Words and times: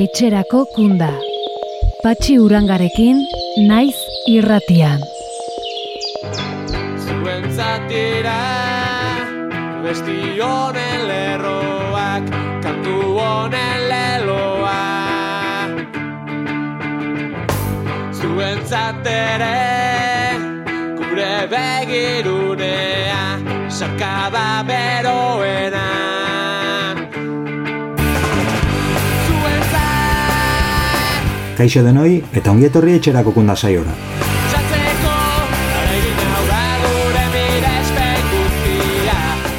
etxerako 0.00 0.60
kunda. 0.74 1.10
Patxi 2.00 2.38
urangarekin, 2.40 3.18
naiz 3.68 3.98
irratian. 4.32 5.02
Zuen 7.04 7.44
zatira, 7.56 8.38
besti 9.84 10.16
honen 10.40 11.04
lerroak, 11.10 12.30
kantu 12.64 12.94
honen 13.18 13.84
leloa. 13.90 14.78
Zuen 18.20 18.64
zatere, 18.70 19.58
gure 21.02 21.34
begirunea, 21.52 23.20
sarkada 23.68 24.48
beroena. 24.70 26.19
Kaixo 31.60 31.82
denoi 31.84 32.22
eta 32.32 32.54
ongietorri 32.54 32.94
etxerako 32.96 33.34
kunda 33.36 33.52
saiora. 33.52 33.92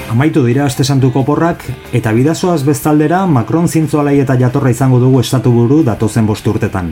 Amaitu 0.09 0.41
dira 0.47 0.65
aste 0.65 0.81
santuko 0.81 1.21
porrak 1.27 1.61
eta 1.93 2.13
bidazoaz 2.17 2.63
beztaldera 2.65 3.19
Macron 3.29 3.69
zintzoalai 3.69 4.15
eta 4.23 4.33
jatorra 4.41 4.73
izango 4.73 4.97
dugu 5.03 5.21
estatu 5.21 5.53
buru 5.53 5.83
datozen 5.85 6.25
bost 6.25 6.49
urtetan. 6.49 6.89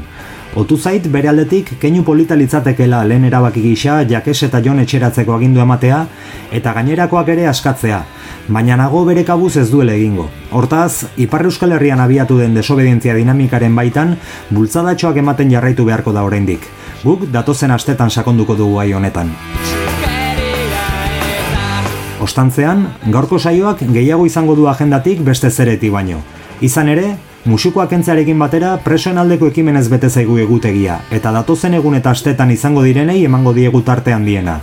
Otu 0.57 0.79
zait 0.81 1.05
bere 1.13 1.29
aldetik 1.29 1.75
keinu 1.77 2.01
polita 2.01 2.33
litzatekela 2.33 3.03
lehen 3.05 3.27
erabaki 3.27 3.61
gisa 3.61 3.99
jakes 4.09 4.39
eta 4.47 4.61
jon 4.65 4.79
etxeratzeko 4.81 5.35
agindu 5.35 5.61
ematea 5.61 5.99
eta 6.51 6.73
gainerakoak 6.73 7.29
ere 7.29 7.45
askatzea, 7.47 7.99
baina 8.47 8.77
nago 8.79 9.03
bere 9.05 9.23
kabuz 9.27 9.55
ez 9.61 9.67
duele 9.69 9.93
egingo. 9.93 10.25
Hortaz, 10.51 11.05
Ipar 11.17 11.45
Euskal 11.45 11.77
Herrian 11.77 12.01
abiatu 12.01 12.39
den 12.39 12.57
desobedientzia 12.57 13.13
dinamikaren 13.13 13.75
baitan, 13.77 14.17
bultzadatxoak 14.49 15.21
ematen 15.21 15.53
jarraitu 15.53 15.85
beharko 15.85 16.15
da 16.17 16.25
oraindik. 16.25 16.65
Guk 17.03 17.29
datozen 17.31 17.71
astetan 17.71 18.09
sakonduko 18.09 18.57
dugu 18.57 18.81
gai 18.81 18.91
honetan. 18.93 19.29
Ostantzean, 22.19 22.87
gaurko 23.13 23.37
saioak 23.39 23.85
gehiago 23.93 24.25
izango 24.25 24.55
du 24.57 24.67
agendatik 24.67 25.21
beste 25.23 25.51
zereti 25.51 25.93
baino. 25.93 26.23
Izan 26.59 26.89
ere, 26.89 27.13
musikoa 27.45 27.87
kentzearekin 27.87 28.39
batera 28.39 28.73
presoen 28.83 29.17
aldeko 29.17 29.47
ekimenez 29.47 29.87
bete 29.89 30.09
zaigu 30.09 30.37
egutegia, 30.43 30.99
eta 31.11 31.31
datozen 31.31 31.73
egun 31.77 31.95
eta 31.95 32.11
astetan 32.11 32.51
izango 32.51 32.83
direnei 32.83 33.23
emango 33.25 33.53
diegu 33.53 33.81
tarte 33.81 34.13
handiena. 34.13 34.59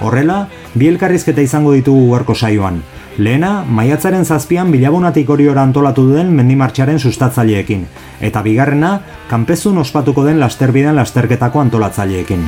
Horrela, 0.00 0.46
bi 0.74 0.88
elkarrizketa 0.88 1.42
izango 1.42 1.72
ditugu 1.74 2.10
gaurko 2.12 2.34
saioan. 2.34 2.82
Lehena, 3.18 3.64
maiatzaren 3.66 4.24
zazpian 4.24 4.70
bilabonatik 4.70 5.28
horiora 5.28 5.64
antolatu 5.66 6.06
den 6.12 6.30
mendimartxaren 6.36 6.98
sustatzaileekin, 6.98 7.84
eta 8.20 8.42
bigarrena, 8.46 9.00
kanpezun 9.28 9.78
ospatuko 9.82 10.24
den 10.24 10.40
lasterbidean 10.40 10.96
lasterketako 10.96 11.60
antolatzaileekin. 11.66 12.46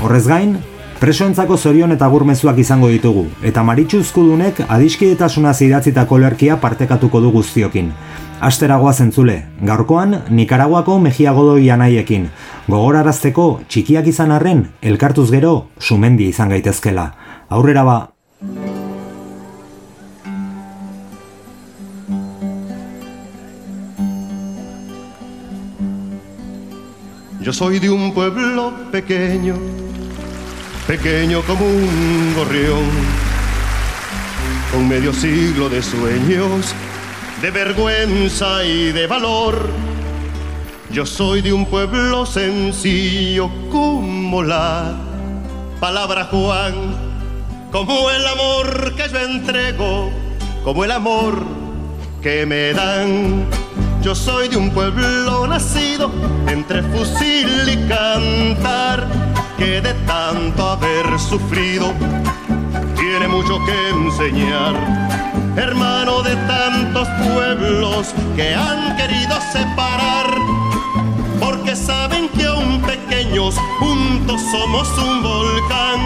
Horrez 0.00 0.26
gain, 0.30 0.56
presoentzako 0.98 1.56
zorion 1.56 1.92
eta 1.94 2.08
gurmezuak 2.10 2.58
izango 2.58 2.88
ditugu, 2.90 3.28
eta 3.46 3.62
maritxu 3.62 4.00
uzkudunek 4.02 4.64
adiskidetasuna 4.66 5.52
idatzitako 5.66 6.18
lerkia 6.18 6.56
partekatuko 6.58 7.20
du 7.20 7.30
guztiokin. 7.30 7.92
Asteragoa 8.40 8.92
zentzule, 8.92 9.44
gaurkoan 9.62 10.22
Nikaraguako 10.30 10.98
Mejia 10.98 11.32
Godoi 11.32 11.70
anaiekin, 11.70 12.28
gogorarazteko 12.68 13.60
txikiak 13.68 14.06
izan 14.06 14.32
arren, 14.32 14.68
elkartuz 14.82 15.30
gero, 15.30 15.68
sumendi 15.78 16.28
izan 16.28 16.50
gaitezkela. 16.50 17.12
Aurrera 17.48 17.84
ba, 17.84 17.98
Yo 27.40 27.52
soy 27.54 27.78
de 27.78 27.88
un 27.88 28.12
pueblo 28.12 28.74
pequeño, 28.92 29.56
pequeño 30.88 31.42
como 31.42 31.66
un 31.66 32.32
gorrión, 32.34 32.88
con 34.72 34.88
medio 34.88 35.12
siglo 35.12 35.68
de 35.68 35.82
sueños, 35.82 36.74
de 37.42 37.50
vergüenza 37.50 38.64
y 38.64 38.92
de 38.92 39.06
valor. 39.06 39.68
Yo 40.90 41.04
soy 41.04 41.42
de 41.42 41.52
un 41.52 41.66
pueblo 41.66 42.24
sencillo 42.24 43.50
como 43.70 44.42
la 44.42 44.94
palabra 45.78 46.24
Juan, 46.24 46.96
como 47.70 48.10
el 48.10 48.26
amor 48.26 48.94
que 48.96 49.10
yo 49.10 49.18
entrego, 49.18 50.10
como 50.64 50.86
el 50.86 50.92
amor 50.92 51.42
que 52.22 52.46
me 52.46 52.72
dan. 52.72 53.44
Yo 54.02 54.14
soy 54.14 54.48
de 54.48 54.56
un 54.56 54.70
pueblo 54.70 55.46
nacido 55.46 56.10
entre 56.46 56.82
fusil 56.82 57.68
y 57.68 57.76
cantar, 57.88 59.06
que 59.58 59.80
de 59.80 59.92
tanto 60.06 60.70
haber 60.70 61.18
sufrido 61.18 61.92
tiene 62.96 63.26
mucho 63.26 63.58
que 63.66 63.88
enseñar. 63.88 64.74
Hermano 65.56 66.22
de 66.22 66.36
tantos 66.46 67.08
pueblos 67.08 68.14
que 68.36 68.54
han 68.54 68.96
querido 68.96 69.36
separar, 69.52 70.26
porque 71.40 71.74
saben 71.74 72.28
que 72.28 72.44
aún 72.46 72.80
pequeños 72.82 73.56
juntos 73.80 74.40
somos 74.52 74.88
un 74.98 75.22
volcán. 75.22 76.00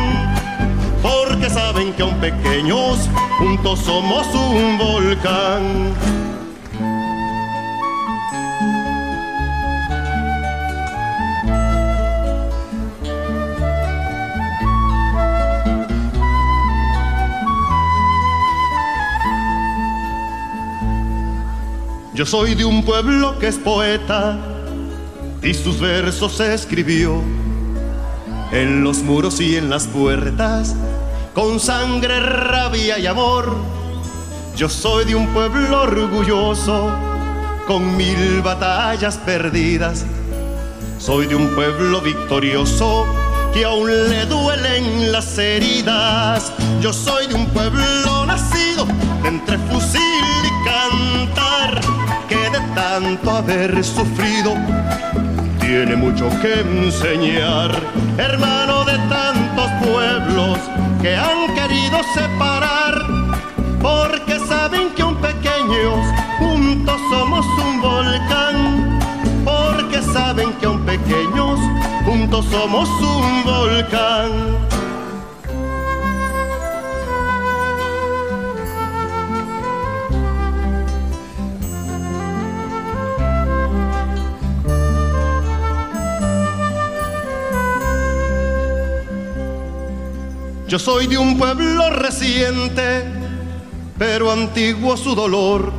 Porque 1.02 1.50
saben 1.50 1.92
que 1.92 2.02
aún 2.02 2.18
pequeños 2.20 3.10
juntos 3.38 3.80
somos 3.80 4.26
un 4.34 4.78
volcán. 4.78 5.92
Yo 22.14 22.26
soy 22.26 22.54
de 22.54 22.66
un 22.66 22.84
pueblo 22.84 23.38
que 23.38 23.46
es 23.46 23.56
poeta 23.56 24.38
y 25.42 25.54
sus 25.54 25.80
versos 25.80 26.40
escribió 26.40 27.22
en 28.52 28.84
los 28.84 28.98
muros 28.98 29.40
y 29.40 29.56
en 29.56 29.70
las 29.70 29.86
puertas 29.86 30.74
con 31.32 31.58
sangre, 31.58 32.20
rabia 32.20 32.98
y 32.98 33.06
amor. 33.06 33.56
Yo 34.54 34.68
soy 34.68 35.06
de 35.06 35.14
un 35.14 35.26
pueblo 35.28 35.84
orgulloso 35.84 36.90
con 37.66 37.96
mil 37.96 38.42
batallas 38.42 39.16
perdidas. 39.16 40.04
Soy 40.98 41.26
de 41.26 41.34
un 41.34 41.48
pueblo 41.54 42.02
victorioso 42.02 43.06
que 43.54 43.64
aún 43.64 43.88
le 44.10 44.26
duelen 44.26 45.12
las 45.12 45.38
heridas. 45.38 46.52
Yo 46.82 46.92
soy 46.92 47.26
de 47.26 47.34
un 47.36 47.46
pueblo 47.46 48.26
nacido 48.26 48.86
entre 49.24 49.56
fusil 49.56 50.00
y 50.00 50.11
que 52.28 52.50
de 52.50 52.60
tanto 52.74 53.30
haber 53.30 53.84
sufrido 53.84 54.54
tiene 55.60 55.96
mucho 55.96 56.28
que 56.40 56.60
enseñar. 56.60 57.70
Hermano 58.18 58.84
de 58.84 58.98
tantos 59.08 59.70
pueblos 59.84 60.58
que 61.00 61.16
han 61.16 61.54
querido 61.54 61.98
separar, 62.14 62.94
porque 63.80 64.38
saben 64.48 64.90
que 64.94 65.02
un 65.02 65.16
pequeños 65.16 65.98
juntos 66.38 67.00
somos 67.10 67.46
un 67.46 67.80
volcán. 67.80 69.00
Porque 69.44 70.02
saben 70.12 70.52
que 70.54 70.66
aún 70.66 70.84
pequeños 70.84 71.58
juntos 72.04 72.44
somos 72.50 72.88
un 72.88 73.44
volcán. 73.44 74.30
Yo 90.72 90.78
soy 90.78 91.06
de 91.06 91.18
un 91.18 91.36
pueblo 91.36 91.90
reciente, 91.90 93.04
pero 93.98 94.32
antiguo 94.32 94.96
su 94.96 95.14
dolor. 95.14 95.70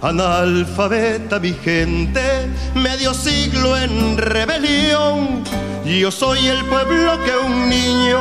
Analfabeta 0.00 1.38
mi 1.38 1.52
gente, 1.52 2.48
medio 2.74 3.12
siglo 3.12 3.76
en 3.76 4.16
rebelión. 4.16 5.44
Yo 5.84 6.10
soy 6.10 6.46
el 6.46 6.64
pueblo 6.64 7.22
que 7.26 7.36
un 7.46 7.68
niño 7.68 8.18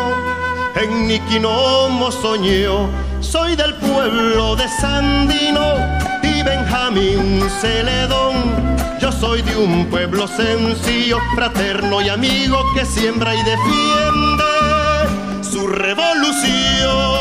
en 0.76 1.08
Niquinomo 1.08 2.12
soñó. 2.12 2.90
Soy 3.22 3.56
del 3.56 3.74
pueblo 3.76 4.58
de 4.58 4.68
Sandino 4.68 5.76
y 6.24 6.44
Benjamín 6.44 7.42
Celedón. 7.62 8.36
Yo 9.00 9.14
soy 9.14 9.44
de 9.44 9.56
un 9.56 9.86
pueblo 9.86 10.28
sencillo, 10.28 11.20
fraterno 11.36 12.02
y 12.02 12.10
amigo 12.10 12.66
que 12.76 12.86
siembra 12.86 13.34
y 13.34 13.42
defiende 13.44 14.59
revolución. 15.96 17.19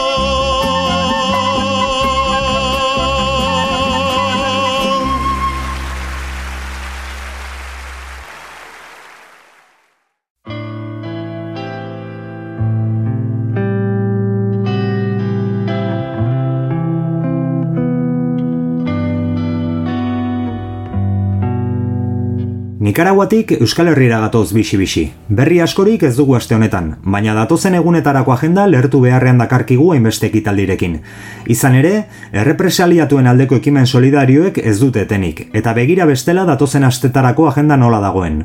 Nikaraguatik 22.89 23.51
Euskal 23.61 23.91
Herriera 23.91 24.17
gatoz 24.23 24.55
bixi-bixi. 24.57 25.03
Berri 25.29 25.59
askorik 25.61 26.07
ez 26.09 26.15
dugu 26.17 26.39
aste 26.39 26.55
honetan, 26.57 26.87
baina 27.05 27.35
datozen 27.37 27.75
egunetarako 27.77 28.33
agenda 28.33 28.65
lertu 28.65 29.03
beharrean 29.03 29.43
dakarkigu 29.43 29.91
hainbeste 29.93 30.31
ekitaldirekin. 30.31 30.95
Izan 31.53 31.77
ere, 31.83 31.93
errepresaliatuen 32.33 33.29
aldeko 33.29 33.59
ekimen 33.61 33.85
solidarioek 33.85 34.63
ez 34.65 34.79
dute 34.81 35.05
etenik, 35.05 35.51
eta 35.53 35.77
begira 35.77 36.09
bestela 36.09 36.47
datozen 36.49 36.89
astetarako 36.89 37.51
agenda 37.51 37.77
nola 37.77 38.01
dagoen. 38.01 38.41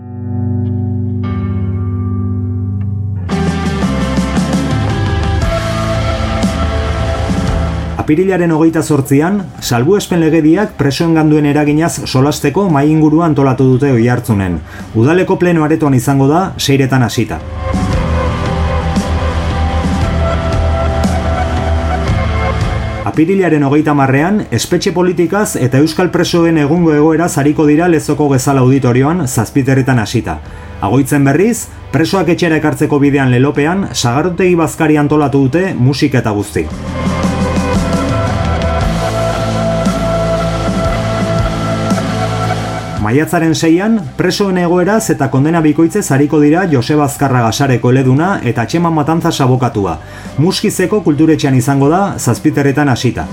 Apirilaren 8.03 8.51
hogeita 8.51 8.81
sortzian, 8.83 9.38
salbu 9.63 9.94
espen 9.95 10.19
legediak 10.19 10.73
presoen 10.75 11.13
ganduen 11.15 11.45
eraginaz 11.47 12.01
solasteko 12.03 12.65
mai 12.67 12.89
ingurua 12.91 13.29
antolatu 13.29 13.63
dute 13.69 13.94
oi 13.95 14.09
hartzunen. 14.11 14.57
Udaleko 15.00 15.38
pleno 15.39 15.63
aretoan 15.63 15.95
izango 15.95 16.27
da, 16.27 16.41
seiretan 16.59 17.07
hasita. 17.07 17.39
Apirilaren 23.07 23.63
hogeita 23.63 23.95
marrean, 23.95 24.44
espetxe 24.51 24.91
politikaz 24.91 25.55
eta 25.55 25.79
euskal 25.79 26.11
presoen 26.11 26.59
egungo 26.59 26.91
egoera 26.97 27.29
zariko 27.29 27.69
dira 27.71 27.88
lezoko 27.88 28.27
gezala 28.35 28.67
auditorioan 28.67 29.29
zazpiterritan 29.29 30.03
hasita. 30.03 30.41
Agoitzen 30.83 31.23
berriz, 31.23 31.69
presoak 31.95 32.35
etxera 32.35 32.59
ekartzeko 32.59 33.00
bidean 33.00 33.31
lelopean, 33.31 33.94
sagarotegi 33.94 34.59
bazkari 34.59 35.00
antolatu 35.00 35.47
dute 35.47 35.69
musika 35.79 36.19
eta 36.19 36.35
guzti. 36.35 36.67
Maiatzaren 43.03 43.51
seian, 43.51 43.97
presoen 44.15 44.55
egoeraz 44.61 45.09
eta 45.11 45.27
kondena 45.31 45.59
bikoitzez 45.59 46.05
hariko 46.15 46.38
dira 46.39 46.61
Joseba 46.71 47.03
Azkarra 47.03 47.41
Gasareko 47.44 47.91
eleduna 47.91 48.38
eta 48.47 48.63
Txeman 48.63 48.95
Matantza 48.95 49.31
sabokatua. 49.31 49.97
Muskizeko 50.39 51.01
kulturetxean 51.03 51.57
izango 51.59 51.89
da, 51.91 52.13
zazpiterretan 52.17 52.94
hasita. 52.94 53.27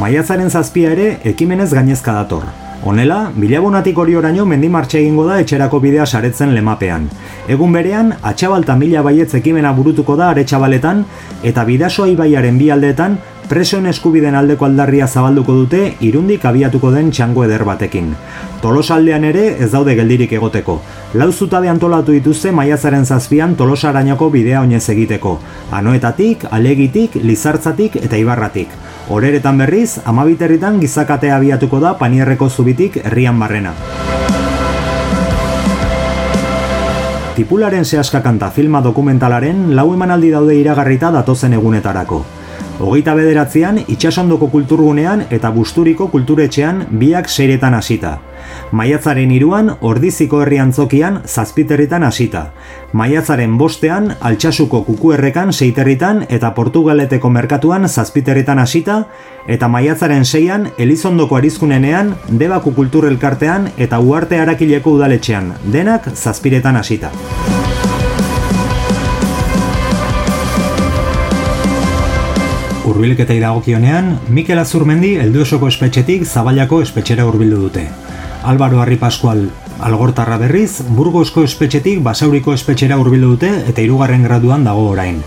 Maiatzaren 0.00 0.48
zazpia 0.48 0.96
ere, 0.96 1.12
ekimenez 1.34 1.68
gainezka 1.76 2.16
dator. 2.16 2.48
Honela, 2.82 3.30
bilabonatik 3.36 3.98
hori 4.00 4.14
oraino 4.16 4.46
mendimartxe 4.48 5.02
egingo 5.02 5.26
da 5.26 5.34
etxerako 5.42 5.82
bidea 5.82 6.06
saretzen 6.06 6.54
lemapean. 6.56 7.10
Egun 7.52 7.74
berean, 7.76 8.14
atxabalta 8.30 8.76
mila 8.80 9.02
baietz 9.04 9.34
ekimena 9.36 9.74
burutuko 9.76 10.16
da 10.16 10.30
aretxabaletan, 10.32 11.04
eta 11.44 11.64
bidasoa 11.68 12.08
ibaiaren 12.14 12.56
bi 12.56 12.70
aldeetan, 12.72 13.18
presoen 13.50 13.90
eskubiden 13.90 14.36
aldeko 14.38 14.64
aldarria 14.64 15.08
zabalduko 15.10 15.56
dute 15.58 15.80
irundik 16.06 16.44
abiatuko 16.46 16.92
den 16.94 17.10
txango 17.10 17.44
eder 17.44 17.64
batekin. 17.66 18.12
Tolosaldean 18.62 19.24
ere 19.26 19.42
ez 19.64 19.72
daude 19.72 19.96
geldirik 19.98 20.32
egoteko. 20.38 20.76
Lau 21.18 21.32
zutabe 21.32 21.68
antolatu 21.68 22.14
dituzte 22.14 22.52
maiatzaren 22.54 23.04
zazpian 23.04 23.56
tolosarainoko 23.58 24.30
bidea 24.30 24.60
oinez 24.62 24.84
egiteko. 24.94 25.38
Anoetatik, 25.70 26.48
alegitik, 26.50 27.14
lizartzatik 27.22 27.94
eta 28.02 28.18
ibarratik. 28.18 28.72
Horeretan 29.10 29.60
berriz, 29.62 30.00
amabiterritan 30.04 30.80
gizakatea 30.82 31.36
abiatuko 31.36 31.78
da 31.78 31.94
panierreko 31.98 32.48
zubitik 32.50 32.98
herrian 33.04 33.38
barrena. 33.38 33.74
Tipularen 37.38 37.86
sehaska 37.86 38.18
kanta 38.20 38.50
filma 38.50 38.82
dokumentalaren 38.82 39.70
lau 39.78 39.92
emanaldi 39.94 40.34
daude 40.34 40.58
iragarrita 40.58 41.12
datozen 41.14 41.54
egunetarako. 41.54 42.24
Hogeita 42.80 43.12
bederatzean, 43.12 43.82
itxasondoko 43.92 44.46
kulturgunean 44.48 45.26
eta 45.28 45.50
busturiko 45.52 46.06
kulturetxean 46.08 46.86
biak 46.96 47.28
seiretan 47.28 47.74
hasita. 47.76 48.14
Maiatzaren 48.72 49.30
iruan, 49.36 49.68
ordiziko 49.84 50.40
herri 50.40 50.56
antzokian, 50.62 51.18
zazpiterritan 51.28 52.06
hasita. 52.08 52.46
Maiatzaren 52.96 53.58
bostean, 53.60 54.14
altxasuko 54.20 54.80
kukuerrekan 54.86 55.52
seiterritan 55.52 56.24
eta 56.28 56.54
portugaleteko 56.56 57.28
merkatuan 57.28 57.84
zazpiterritan 57.88 58.58
hasita, 58.64 59.02
eta 59.46 59.68
maiatzaren 59.68 60.24
seian, 60.24 60.70
elizondoko 60.78 61.36
arizkunenean, 61.36 62.14
debaku 62.30 62.72
kulturelkartean 62.72 63.74
eta 63.76 64.00
uarte 64.00 64.40
harakileko 64.40 64.96
udaletxean, 64.96 65.52
denak 65.68 66.08
zazpiretan 66.14 66.80
hasita. 66.80 67.12
Urbilketa 73.00 73.32
dagokionean, 73.40 74.10
Mikel 74.28 74.58
Azurmendi 74.60 75.14
Elduesoko 75.22 75.70
espetxetik 75.70 76.26
Zabailako 76.28 76.82
espetxera 76.84 77.24
hurbildu 77.24 77.56
dute. 77.62 77.86
Álvaro 78.44 78.82
Arri 78.82 78.98
Pascual 79.00 79.46
Algortarra 79.80 80.36
berriz, 80.36 80.82
Burgosko 80.84 81.40
espetxetik 81.48 82.02
Basauriko 82.04 82.52
espetxera 82.52 82.98
hurbildu 83.00 83.30
dute 83.32 83.48
eta 83.70 83.80
hirugarren 83.80 84.26
graduan 84.28 84.66
dago 84.68 84.82
orain. 84.90 85.22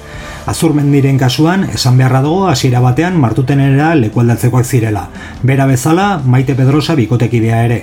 Azurmendiren 0.45 1.17
kasuan, 1.17 1.63
esan 1.73 1.97
beharra 1.97 2.21
dago 2.21 2.43
hasiera 2.51 2.83
batean 2.83 3.17
martutenera 3.17 3.95
lekualdatzekoak 3.97 4.69
zirela. 4.69 5.07
Bera 5.41 5.65
bezala, 5.65 6.21
Maite 6.23 6.53
Pedrosa 6.53 6.93
bikotekidea 6.99 7.63
ere. 7.65 7.79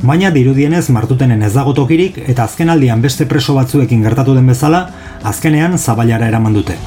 Baina 0.00 0.30
dirudienez 0.32 0.86
martutenen 0.88 1.44
ez 1.44 1.52
dago 1.52 1.76
tokirik 1.76 2.22
eta 2.24 2.48
azkenaldian 2.48 3.04
beste 3.04 3.28
preso 3.28 3.60
batzuekin 3.60 4.08
gertatu 4.08 4.38
den 4.40 4.48
bezala, 4.48 4.86
azkenean 5.22 5.76
zabailara 5.76 6.32
eraman 6.32 6.56
dute. 6.56 6.80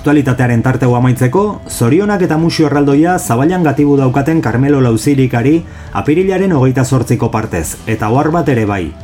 Aktualitatearen 0.00 0.62
tartego 0.64 0.94
amaitzeko, 0.96 1.42
zorionak 1.68 2.22
eta 2.24 2.38
musio 2.40 2.70
erraldoia 2.70 3.18
zabailan 3.18 3.66
gatibu 3.66 3.98
daukaten 4.00 4.40
Carmelo 4.40 4.80
Lauzirikari 4.80 5.58
apirilaren 5.92 6.54
hogeita 6.56 6.86
sortziko 6.88 7.28
partez, 7.30 7.76
eta 7.86 8.08
ohar 8.08 8.30
bat 8.32 8.48
ere 8.48 8.64
bai. 8.64 8.94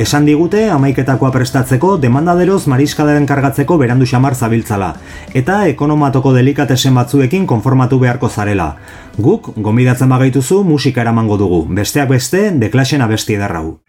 Esan 0.00 0.24
digute 0.28 0.62
amaiketakoa 0.72 1.30
prestatzeko 1.32 1.96
demandaderoz 2.00 2.66
mariskadaren 2.72 3.28
kargatzeko 3.28 3.76
berandu 3.80 4.08
xamar 4.08 4.34
zabiltzala, 4.34 4.94
eta 5.36 5.62
ekonomatoko 5.68 6.32
delikatesen 6.32 6.96
batzuekin 6.96 7.46
konformatu 7.46 8.00
beharko 8.00 8.28
zarela. 8.28 8.76
Guk, 9.18 9.52
gomidatzen 9.56 10.08
bagaituzu 10.08 10.62
musika 10.64 11.04
eramango 11.04 11.36
dugu, 11.36 11.66
besteak 11.68 12.08
beste, 12.16 12.48
deklasen 12.64 13.04
abesti 13.04 13.36
edarrau. 13.36 13.80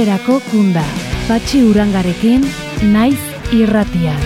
Etxerako 0.00 0.38
kunda. 0.48 0.80
Patxi 1.28 1.58
urangarekin, 1.60 2.46
naiz 2.88 3.20
irratian. 3.52 4.16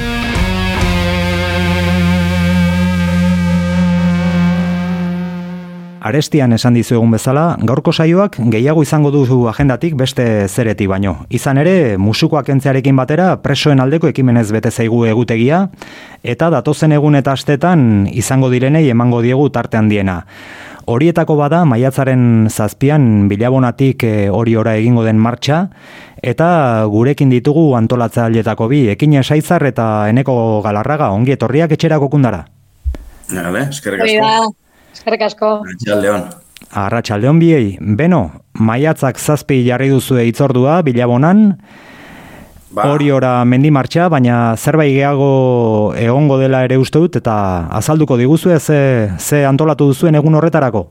Arestian 6.05 6.55
esan 6.55 6.79
dizuegun 6.79 7.11
bezala, 7.17 7.57
gaurko 7.67 7.91
saioak 7.91 8.39
gehiago 8.55 8.87
izango 8.87 9.11
duzu 9.11 9.49
agendatik 9.51 9.97
beste 9.99 10.47
zereti 10.47 10.87
baino. 10.87 11.17
Izan 11.35 11.59
ere, 11.59 11.97
musukoak 11.99 12.55
entzearekin 12.55 12.95
batera 12.95 13.33
presoen 13.43 13.83
aldeko 13.83 14.13
ekimenez 14.13 14.53
bete 14.55 14.71
zaigu 14.71 15.07
egutegia, 15.11 15.65
eta 16.23 16.53
datozen 16.55 16.95
egun 16.95 17.19
eta 17.19 17.35
astetan 17.35 18.05
izango 18.13 18.53
direnei 18.53 18.87
emango 18.95 19.25
diegu 19.27 19.51
tarte 19.51 19.81
handiena. 19.81 20.21
Horietako 20.85 21.39
bada, 21.39 21.63
maiatzaren 21.65 22.49
zazpian 22.53 23.29
bilabonatik 23.31 24.05
eh, 24.05 24.29
hori 24.29 24.57
ora 24.61 24.75
egingo 24.77 25.05
den 25.07 25.17
martxa, 25.17 25.63
eta 26.21 26.49
gurekin 26.93 27.33
ditugu 27.33 27.71
antolatzaileetako 27.79 28.69
bi, 28.69 28.83
ekin 28.93 29.17
esaitzar 29.21 29.65
eta 29.71 30.11
eneko 30.13 30.37
galarraga, 30.65 31.09
ongi 31.17 31.33
etorriak 31.37 31.73
etxerako 31.77 32.11
kundara. 32.13 32.45
Gale, 33.31 33.69
eskerrik 33.71 34.05
asko. 34.05 34.29
da, 34.29 34.93
eskerrik 34.93 35.25
asko. 35.31 35.53
Atxaldeon. 35.73 36.29
Arratxaldeon 36.85 37.41
biei, 37.41 37.67
beno, 37.81 38.23
maiatzak 38.61 39.19
zazpi 39.19 39.63
jarri 39.65 39.89
duzue 39.93 40.27
itzordua, 40.29 40.83
bilabonan, 40.85 41.47
Ba, 42.75 42.89
hori 42.91 43.13
ora 43.15 43.45
mendi 43.47 43.71
martxa, 43.71 44.09
baina 44.11 44.57
zerbait 44.59 44.91
gehiago 44.91 45.95
egongo 45.95 46.41
dela 46.41 46.65
ere 46.67 46.75
uste 46.83 46.99
dut, 46.99 47.21
eta 47.21 47.35
azalduko 47.79 48.17
diguzue 48.19 48.59
ze, 48.59 48.79
ze 49.19 49.45
antolatu 49.47 49.87
duzuen 49.93 50.19
egun 50.19 50.35
horretarako. 50.35 50.89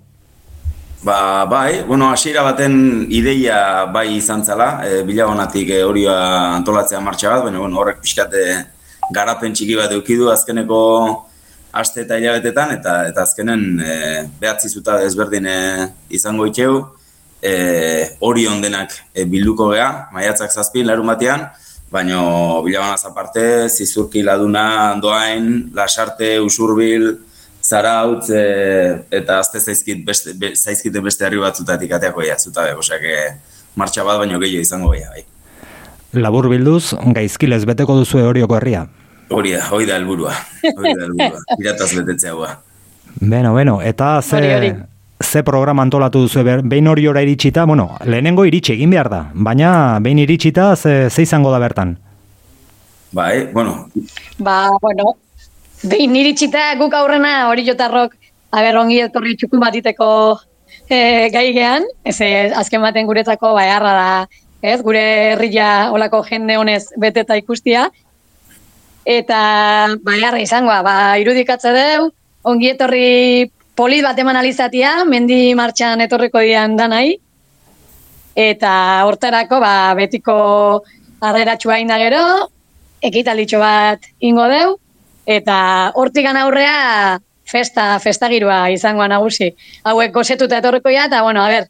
ba, 1.03 1.43
bai, 1.43 1.83
bueno, 1.83 2.09
hasiera 2.11 2.41
baten 2.43 3.07
ideia 3.11 3.83
bai 3.91 4.05
izan 4.15 4.45
zala, 4.45 4.69
e, 4.87 5.01
bilagonatik 5.03 5.73
e, 5.75 5.81
hori 5.83 6.05
antolatzea 6.07 7.01
martxa 7.03 7.33
bat, 7.33 7.43
baina 7.43 7.59
bueno, 7.59 7.81
horrek 7.81 7.99
pixkate 7.99 8.45
garapen 9.11 9.51
txiki 9.51 9.75
bat 9.75 9.91
eukidu 9.91 10.29
azkeneko 10.31 10.79
aste 11.73 12.05
eta 12.05 12.15
hilabetetan, 12.21 12.71
eta 12.77 12.95
eta 13.09 13.27
azkenen 13.27 13.65
e, 13.83 13.97
behatzi 14.39 14.71
zuta 14.71 15.01
ezberdin 15.03 15.51
e, 15.51 15.57
izango 16.15 16.47
itxeu, 16.47 16.79
e, 17.43 17.53
hori 18.23 18.47
ondenak 18.47 18.95
e, 19.11 19.27
bilduko 19.27 19.73
gea, 19.73 19.89
maiatzak 20.15 20.55
zazpin, 20.55 20.87
larun 20.87 21.11
batean, 21.11 21.49
baina 21.93 22.21
bilagonaz 22.65 23.05
aparte, 23.05 23.43
zizurki 23.69 24.23
laduna, 24.25 24.95
doain, 25.01 25.69
lasarte, 25.75 26.39
usurbil, 26.41 27.11
zarautz, 27.63 28.29
e, 28.33 28.43
eta 29.19 29.37
azte 29.43 29.61
zaizkit 29.61 30.01
beste, 30.05 30.33
be, 30.39 30.53
zaizkite 30.55 31.03
beste 31.05 31.27
herri 31.27 31.41
batzutatik 31.43 31.93
ateako 31.99 32.25
ja, 32.25 32.39
zutabe, 32.39 32.73
osea, 32.81 33.29
martxa 33.79 34.05
bat 34.07 34.19
baino 34.23 34.41
gehiago 34.41 34.65
izango 34.65 34.91
gehiago, 34.95 35.13
bai. 35.19 36.21
Labur 36.21 36.49
bilduz, 36.51 36.93
gaizkilez 37.15 37.63
beteko 37.65 37.95
duzue 38.01 38.25
horioko 38.25 38.57
herria. 38.57 38.85
Hori 39.33 39.53
da, 39.55 39.63
hori 39.73 39.87
da 39.89 39.95
helburua. 39.97 40.33
Hori 40.75 40.91
da 40.93 41.07
helburua. 41.07 41.39
Pirataz 41.57 41.89
betetzea 41.95 42.35
hua. 42.37 42.51
Beno, 43.21 43.53
beno, 43.55 43.79
eta 43.81 44.15
ze, 44.21 44.37
Hori, 44.37 44.51
hori. 44.53 44.73
Ze 45.33 45.41
programa 45.41 45.81
antolatu 45.81 46.21
duzu 46.27 46.43
ber, 46.45 46.61
behin 46.61 46.87
hori 46.87 47.07
ora 47.09 47.21
iritsita, 47.25 47.65
bueno, 47.65 47.87
lehenengo 48.05 48.45
iritsi 48.45 48.75
egin 48.75 48.91
behar 48.93 49.09
da, 49.09 49.21
baina 49.33 49.71
behin 50.05 50.21
iritsita 50.21 50.75
ze, 50.75 51.09
ze 51.09 51.25
izango 51.25 51.51
da 51.51 51.59
bertan. 51.59 51.95
Bai, 53.11 53.47
bueno, 53.53 53.87
Ba, 54.37 54.69
bueno, 54.81 55.15
behin 55.81 56.15
iritsita 56.21 56.67
guk 56.77 56.93
aurrena 56.93 57.49
hori 57.49 57.65
jotarrok, 57.65 58.13
aber 58.53 58.77
ongi 58.83 58.99
etorri 59.07 59.33
txukun 59.37 59.61
batiteko 59.63 60.09
e, 60.85 61.29
gai 61.33 61.47
gean, 61.57 61.89
ez 62.05 62.19
eh, 62.21 62.51
azken 62.53 62.85
baten 62.85 63.09
guretzako 63.09 63.55
bajarra 63.57 63.93
da, 63.97 64.07
ez, 64.61 64.79
gure 64.85 65.03
herria 65.33 65.89
olako 65.97 66.21
jende 66.29 66.59
honez 66.61 66.83
beteta 67.01 67.39
ikustia, 67.41 67.87
eta 69.05 69.41
bajarra 70.05 70.45
izangoa, 70.45 70.81
ba, 70.85 70.95
irudikatze 71.25 71.73
deu, 71.73 72.11
ongi 72.45 72.69
etorri 72.75 73.49
polit 73.75 74.03
bat 74.05 74.19
eman 74.19 74.37
alizatia, 74.37 75.03
mendi 75.05 75.53
martxan 75.57 76.01
etorriko 76.05 76.41
dian 76.43 76.77
danai, 76.77 77.17
eta 78.35 78.73
hortarako 79.07 79.59
ba, 79.61 79.73
betiko 79.97 80.35
harreratxua 81.23 81.79
inda 81.81 81.97
gero, 82.01 82.23
ekitalitxo 83.03 83.59
bat 83.61 84.09
ingo 84.21 84.47
deu, 84.51 84.77
eta 85.25 85.91
hortikan 85.99 86.37
aurrea 86.37 87.19
festa, 87.49 87.97
festa 87.99 88.29
girua 88.31 88.67
izangoa 88.73 89.07
nagusi. 89.11 89.51
Hauek 89.83 90.13
gozetuta 90.13 90.59
etorriko 90.61 90.93
ja, 90.93 91.07
eta 91.09 91.23
bueno, 91.23 91.43
a 91.43 91.49
ber, 91.49 91.67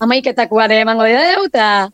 amaiketakoa 0.00 0.66
ere 0.68 0.82
emango 0.84 1.06
deu, 1.08 1.46
eta 1.46 1.88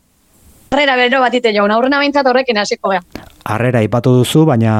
harrera 0.74 0.96
bero 0.98 1.20
batite 1.22 1.52
jaun, 1.54 1.70
aurrena 1.70 2.00
behintzat 2.02 2.26
horrekin 2.26 2.58
hasiko 2.58 2.94
gea. 2.94 3.02
Harrera 3.44 3.82
ipatu 3.84 4.14
duzu, 4.20 4.44
baina 4.48 4.74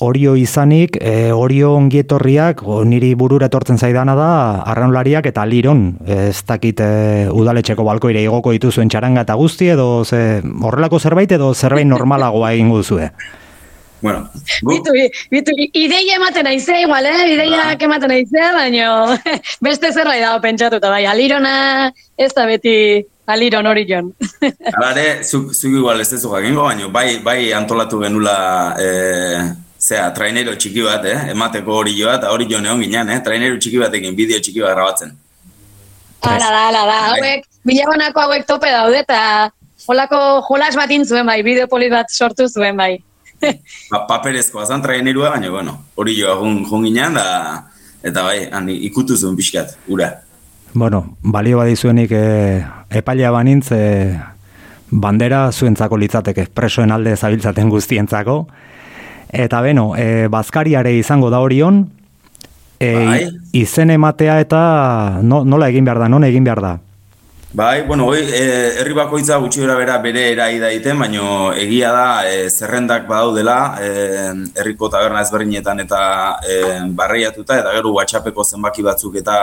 Orio 0.00 0.34
izanik, 0.36 0.96
e, 1.00 1.30
Orio 1.32 1.74
ongietorriak, 1.78 2.64
o, 2.66 2.80
niri 2.84 3.12
burura 3.14 3.46
etortzen 3.46 3.78
zaidana 3.78 4.16
da, 4.18 4.30
arraunlariak 4.72 5.28
eta 5.30 5.44
liron, 5.46 5.84
ez 6.06 6.42
dakit 6.46 6.82
e, 6.82 6.90
udaletxeko 7.30 7.86
balkoire 7.86 8.24
igoko 8.24 8.54
dituzuen 8.56 8.90
txaranga 8.90 9.22
eta 9.22 9.38
guzti, 9.38 9.70
edo 9.70 10.04
ze, 10.04 10.42
horrelako 10.42 10.98
zerbait 10.98 11.32
edo 11.38 11.54
zerbait 11.54 11.86
normalagoa 11.86 12.52
egingo 12.56 12.82
duzue. 12.82 13.10
bueno, 14.04 14.28
gu, 14.60 14.74
Bitu, 14.74 14.92
bitu, 15.30 15.52
ideia 15.72 16.18
ematen 16.18 16.46
aizea 16.46 16.82
igual, 16.82 17.06
eh? 17.06 17.32
Ideiak 17.32 17.80
ematen 17.86 18.10
aizea, 18.12 18.50
baina 18.52 19.16
beste 19.64 19.92
zerbait 19.94 20.20
dago 20.20 20.42
pentsatuta, 20.42 20.90
bai, 20.90 21.06
alirona 21.06 21.90
ez 22.18 22.32
da 22.36 22.44
beti 22.44 22.74
aliron 23.26 23.66
hori 23.66 23.86
jon. 23.88 24.12
Hala 24.74 24.90
ere, 24.92 25.06
zuk, 25.24 25.54
zuk 25.54 25.72
igual 25.72 26.02
ez 26.04 26.10
dezu 26.10 26.34
jakingo, 26.34 26.66
baina 26.66 26.90
bai, 26.92 27.08
bai 27.24 27.52
antolatu 27.56 28.02
genula, 28.02 28.36
e, 28.76 29.63
zea, 29.84 30.06
trainero 30.16 30.54
txiki 30.56 30.84
bat, 30.84 31.04
eh? 31.08 31.18
emateko 31.34 31.76
hori 31.82 31.94
joa, 31.98 32.16
eta 32.18 32.32
hori 32.32 32.48
jo 32.50 32.60
neon 32.64 32.80
ginen, 32.84 33.10
eh? 33.12 33.20
trainero 33.24 33.58
txiki 33.60 33.82
batekin, 33.82 34.16
bideo 34.16 34.40
txiki 34.40 34.64
bat 34.64 34.72
grabatzen. 34.76 35.12
Hala 36.24 36.48
da, 36.48 36.62
hala 36.70 36.84
da, 36.88 36.98
hauek, 37.10 37.44
bilagonako 37.68 38.24
hauek 38.24 38.46
tope 38.48 38.72
daude, 38.72 39.02
eta 39.04 39.50
holako 39.90 40.20
jolas 40.48 40.72
bat 40.80 40.92
intzuen 40.96 41.28
bai, 41.28 41.42
bideo 41.44 41.68
polit 41.68 41.92
bat 41.92 42.08
sortu 42.08 42.48
zuen 42.48 42.80
bai. 42.80 42.96
Pa, 43.90 44.06
paperezkoa 44.08 44.64
zan 44.64 44.82
trainerua, 44.84 45.34
baina, 45.36 45.52
bueno, 45.52 45.78
hori 46.00 46.16
joa 46.16 46.38
jun, 46.40 46.62
jun 46.64 46.88
ginen, 46.88 47.20
da, 47.20 47.64
eta 48.04 48.24
bai, 48.24 48.38
handi, 48.56 48.80
ikutu 48.88 49.18
zuen 49.20 49.36
pixkat, 49.36 49.76
ura. 49.92 50.14
Bueno, 50.74 51.04
balio 51.22 51.60
badizuenik 51.60 52.10
e, 52.16 52.24
epailea 52.98 53.30
banintz, 53.30 53.68
e, 53.76 53.82
bandera 54.90 55.50
zuentzako 55.52 55.98
litzateke, 56.00 56.48
presoen 56.56 56.94
alde 56.94 57.12
zabiltzaten 57.14 57.68
guztientzako. 57.70 58.44
Eta 59.28 59.60
beno, 59.64 59.92
e, 59.96 60.26
bazkariare 60.28 60.92
izango 60.98 61.30
da 61.30 61.40
horion, 61.40 61.84
e, 62.78 62.92
Bai. 62.94 63.20
izen 63.52 63.90
ematea 63.90 64.40
eta 64.42 64.64
no, 65.22 65.44
nola 65.44 65.68
egin 65.72 65.84
behar 65.84 66.04
da, 66.04 66.08
non 66.08 66.24
egin 66.24 66.44
behar 66.44 66.62
da. 66.64 66.74
Bai, 67.54 67.82
bueno, 67.86 68.08
hoi, 68.10 68.18
e, 68.18 68.46
herri 68.80 68.96
bakoitza 68.98 69.36
gutxi 69.38 69.60
gora 69.62 69.76
bera 69.78 70.00
bere 70.02 70.24
erai 70.32 70.56
daiten, 70.58 70.98
baino 70.98 71.52
egia 71.54 71.92
da 71.94 72.06
e, 72.26 72.48
zerrendak 72.50 73.06
badaudela 73.06 73.58
e, 73.78 73.90
herriko 74.58 74.88
taberna 74.90 75.22
ezberdinetan 75.22 75.84
eta 75.84 76.00
e, 76.42 76.56
barreiatuta, 76.98 77.60
eta 77.62 77.76
gero 77.76 77.92
WhatsAppeko 77.94 78.42
zenbaki 78.42 78.82
batzuk 78.82 79.20
eta 79.22 79.36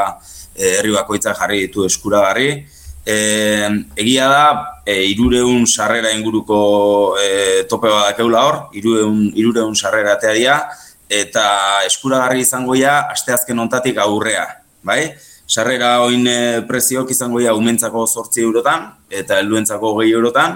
e, 0.54 0.74
herri 0.82 0.92
bakoitza 0.98 1.32
jarri 1.40 1.62
ditu 1.70 1.88
eskuragarri. 1.88 2.50
E, 3.06 3.16
egia 3.98 4.28
da, 4.30 4.46
e, 4.86 5.08
irureun 5.10 5.66
sarrera 5.66 6.12
inguruko 6.14 7.18
e, 7.18 7.66
tope 7.70 7.90
badakeula 7.90 8.46
hor, 8.46 8.58
irureun, 8.78 9.32
irureun 9.34 9.76
sarrera 9.76 10.14
atea 10.20 10.34
dira, 10.38 10.58
eta 11.10 11.46
eskuragarri 11.88 12.46
izango 12.46 12.78
ja 12.78 13.02
asteazken 13.12 13.60
ontatik 13.60 13.98
aurrea, 14.00 14.46
bai? 14.86 15.12
Sarrera 15.52 15.98
oin 16.06 16.28
e, 16.30 16.62
preziok 16.68 17.12
izango 17.12 17.42
ja 17.44 17.56
umentzako 17.58 18.06
8 18.08 18.40
eurotan 18.46 18.86
eta 19.10 19.42
helduentzako 19.42 19.98
20 19.98 20.16
eurotan 20.16 20.56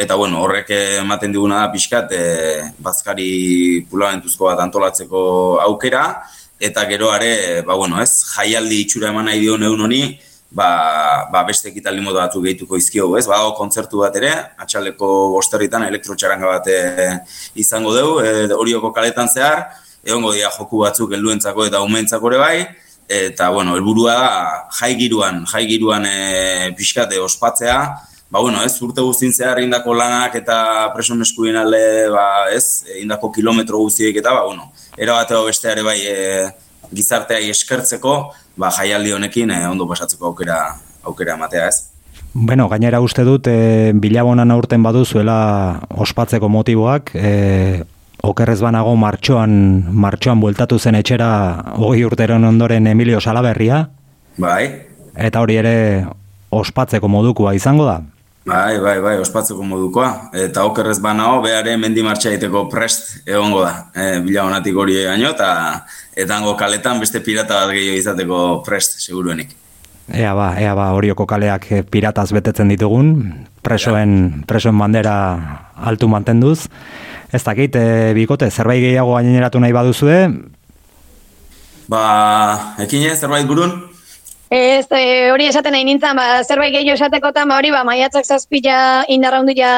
eta 0.00 0.14
bueno, 0.14 0.44
horrek 0.44 0.70
ematen 1.00 1.32
diguna 1.34 1.64
da 1.64 1.72
pixkat 1.72 2.12
e, 2.14 2.22
bazkari 2.78 3.82
pulamentuzko 3.90 4.46
bat 4.52 4.62
antolatzeko 4.62 5.22
aukera 5.64 6.04
eta 6.60 6.84
gero 6.86 7.10
are, 7.10 7.62
ba 7.66 7.74
bueno, 7.74 7.98
ez, 8.04 8.22
jaialdi 8.36 8.82
itxura 8.84 9.10
eman 9.10 9.26
nahi 9.26 9.40
dion 9.40 9.64
egun 9.64 9.88
honi, 9.88 10.02
ba, 10.50 11.28
ba 11.32 11.44
beste 11.46 11.70
ekitaldi 11.70 12.02
modu 12.02 12.18
batzuk 12.18 12.44
gehituko 12.44 12.78
izkiogu, 12.80 13.16
ez? 13.20 13.26
Badago 13.30 13.54
kontzertu 13.58 14.02
bat 14.02 14.16
ere, 14.18 14.32
atxaleko 14.60 15.08
bosterritan 15.36 15.86
elektrotxaranga 15.86 16.50
bat 16.50 16.68
e, 16.70 17.08
izango 17.62 17.94
dugu, 17.96 18.20
e, 18.24 18.50
horioko 18.56 18.92
kaletan 18.96 19.30
zehar, 19.30 19.64
egongo 20.04 20.34
dira 20.34 20.50
joku 20.56 20.82
batzuk 20.84 21.14
helduentzako 21.14 21.68
eta 21.70 21.82
umentzako 21.86 22.32
ere 22.32 22.40
bai, 22.42 22.54
eta 23.10 23.50
bueno, 23.50 23.74
helburua 23.78 24.14
da 24.14 24.30
jai 24.80 24.94
giruan, 24.98 25.44
jai 25.50 25.66
giruan 25.70 26.06
e, 26.06 26.70
pixkate 26.78 27.18
ospatzea, 27.22 27.78
ba 28.30 28.38
bueno, 28.38 28.62
ez 28.62 28.76
urte 28.82 29.02
guztin 29.02 29.32
zehar 29.34 29.58
indako 29.62 29.94
lanak 29.98 30.36
eta 30.38 30.56
preson 30.94 31.22
eskubien 31.22 31.58
alde, 31.58 31.82
ba, 32.14 32.26
ez, 32.54 32.86
indako 33.02 33.32
kilometro 33.34 33.82
guztiek 33.82 34.16
eta 34.22 34.34
ba 34.34 34.44
bueno, 34.46 34.70
era 34.96 35.18
bateo 35.18 35.44
beste 35.48 35.70
ere 35.72 35.82
bai 35.86 35.98
e, 36.06 36.18
gizarteai 36.94 37.50
eskertzeko, 37.50 38.14
ba 38.56 38.70
jaialdi 38.70 39.12
honekin 39.12 39.50
e, 39.50 39.66
ondo 39.68 39.86
pasatzeko 39.88 40.32
aukera 40.32 40.58
aukera 41.04 41.34
ematea, 41.34 41.68
ez? 41.68 41.90
Bueno, 42.32 42.68
gainera 42.68 43.00
uste 43.00 43.24
dut, 43.26 43.46
e, 43.50 43.92
bilabonan 43.94 44.50
aurten 44.50 44.82
baduzuela 44.82 45.80
ospatzeko 45.90 46.48
motiboak, 46.48 47.14
e, 47.14 47.84
okerrez 48.22 48.60
banago 48.60 48.94
martxoan, 48.96 49.52
martxoan 49.90 50.40
bueltatu 50.40 50.78
zen 50.78 50.98
etxera 51.00 51.30
hogei 51.76 52.04
urteren 52.04 52.44
ondoren 52.44 52.86
Emilio 52.86 53.20
Salaberria, 53.20 53.88
Bai, 54.40 54.70
eta 55.16 55.40
hori 55.42 55.56
ere 55.60 55.74
ospatzeko 56.54 57.08
modukoa 57.08 57.54
izango 57.54 57.86
da. 57.88 58.00
Bai, 58.50 58.78
bai, 58.82 58.96
bai, 59.00 59.14
ospatzeko 59.22 59.62
modukoa. 59.66 60.10
Eta 60.34 60.64
okerrez 60.66 60.98
banao, 61.02 61.38
behare 61.44 61.76
mendi 61.78 62.02
martxa 62.02 62.32
egiteko 62.32 62.66
prest 62.72 63.22
egongo 63.24 63.62
da. 63.64 63.72
E, 63.94 64.20
bila 64.26 64.44
honatik 64.48 64.76
hori 64.76 64.98
gaino, 65.06 65.30
eta 65.30 65.50
etango 66.18 66.56
kaletan 66.58 67.00
beste 67.02 67.22
pirata 67.24 67.62
bat 67.62 67.74
gehiago 67.76 67.98
izateko 68.02 68.44
prest, 68.66 68.98
seguruenik. 69.04 69.54
Ea 70.10 70.34
ba, 70.34 70.52
ea 70.58 70.74
ba, 70.74 70.90
horioko 70.96 71.26
kaleak 71.30 71.68
eh, 71.70 71.82
pirataz 71.86 72.32
betetzen 72.34 72.72
ditugun, 72.72 73.12
presoen, 73.62 74.42
presoen 74.50 74.78
bandera 74.78 75.14
altu 75.78 76.10
mantenduz. 76.10 76.64
Ez 77.30 77.44
dakit, 77.46 77.78
e, 77.78 78.10
bikote, 78.18 78.50
zerbait 78.50 78.82
gehiago 78.82 79.14
gaineratu 79.14 79.62
nahi 79.62 79.76
baduzue, 79.76 80.24
Ba, 81.90 82.76
ekine, 82.78 83.16
zerbait 83.18 83.48
burun? 83.50 83.89
Ez, 84.50 84.86
e, 84.90 85.30
hori 85.30 85.46
esaten 85.46 85.70
nahi 85.70 85.84
nintzen, 85.86 86.16
ba, 86.18 86.40
zerbait 86.42 86.72
gehiago 86.74 86.96
esatekotan, 86.98 87.46
ba, 87.46 87.60
hori, 87.60 87.70
ba, 87.70 87.84
maiatzak 87.86 88.26
zazpila 88.26 89.04
indarra 89.06 89.38
handia 89.38 89.74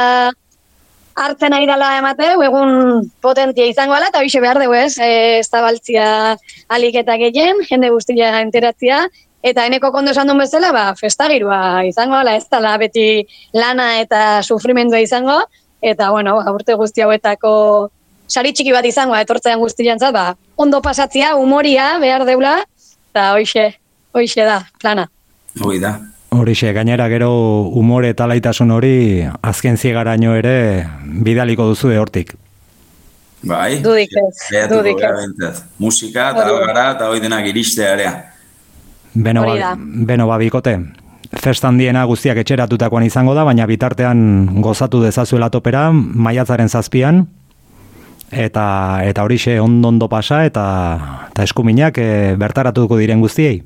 hartzen 1.13 1.53
ari 1.53 1.67
dela 1.69 1.91
emate, 1.99 2.31
egun 2.41 3.03
potentia 3.21 3.67
izango 3.69 3.93
dela, 3.99 4.09
eta 4.09 4.23
hoxe 4.25 4.41
behar 4.41 4.61
dugu 4.63 4.79
ez, 4.79 4.95
e, 4.97 5.41
ez 5.43 5.49
da 5.53 5.61
baltzia 5.61 6.07
alik 6.73 6.97
eta 7.03 7.19
gehien, 7.21 7.61
jende 7.69 7.91
guztia 7.93 8.31
enteratzia, 8.41 9.03
eta 9.45 9.67
eneko 9.69 9.91
kondo 9.93 10.15
esan 10.17 10.33
duen 10.33 10.41
bezala, 10.41 10.73
ba, 10.73 10.87
festagirua 10.97 11.85
izango 11.85 12.17
dela, 12.23 12.39
ez 12.41 12.49
dela 12.49 12.73
beti 12.81 13.07
lana 13.53 13.99
eta 14.01 14.41
sufrimendua 14.41 15.03
izango, 15.05 15.37
eta, 15.85 16.09
bueno, 16.17 16.39
ba, 16.41 16.57
urte 16.57 16.79
guzti 16.81 17.05
hauetako 17.05 17.53
sari 18.25 18.57
txiki 18.57 18.73
bat 18.73 18.89
izango, 18.89 19.21
etortzean 19.21 19.61
guztiantzat, 19.61 20.17
ba, 20.17 20.27
ondo 20.57 20.81
pasatzia, 20.81 21.37
humoria 21.37 21.99
behar 22.01 22.25
deula, 22.25 22.57
eta 23.13 23.35
hoxe, 23.37 23.69
hoxe 24.13 24.45
da, 24.45 24.63
plana. 24.81 25.09
Hoi 25.61 25.79
da. 25.81 25.99
Horixe, 26.33 26.73
gainera 26.73 27.09
gero 27.13 27.33
umore 27.77 28.13
eta 28.15 28.27
laitasun 28.27 28.71
hori 28.73 28.95
azken 29.45 29.77
ziegaraino 29.77 30.33
ere 30.39 30.87
bidaliko 31.05 31.67
duzu 31.69 31.93
hortik. 32.01 32.33
Bai. 33.43 33.83
Dudik 33.83 34.15
ez, 34.17 34.69
dudik 34.71 35.03
ez. 35.03 35.57
Musika 35.79 36.31
eta 36.31 36.47
gara 36.63 36.85
eta 36.95 37.11
hoi 37.11 37.21
denak 37.21 37.47
iristearea. 37.51 38.15
Beno, 39.13 39.43
Hori 39.45 39.61
ba, 39.61 39.75
beno 39.77 40.27
ba, 40.31 40.39
bikote. 40.41 40.79
Festan 41.33 41.77
diena 41.81 42.05
guztiak 42.09 42.39
etxeratutakoan 42.41 43.05
izango 43.05 43.35
da, 43.35 43.45
baina 43.45 43.67
bitartean 43.67 44.63
gozatu 44.65 45.03
dezazuela 45.03 45.51
topera, 45.51 45.91
maiatzaren 45.93 46.69
zazpian, 46.69 47.27
eta 48.31 48.65
eta 49.05 49.25
horixe 49.25 49.59
ondo 49.61 49.89
ondo 49.89 50.09
pasa, 50.09 50.45
eta, 50.49 50.65
eta 51.33 51.45
eskuminak 51.45 51.99
e, 51.99 52.09
bertaratuko 52.41 53.01
diren 53.01 53.21
guztiei. 53.21 53.63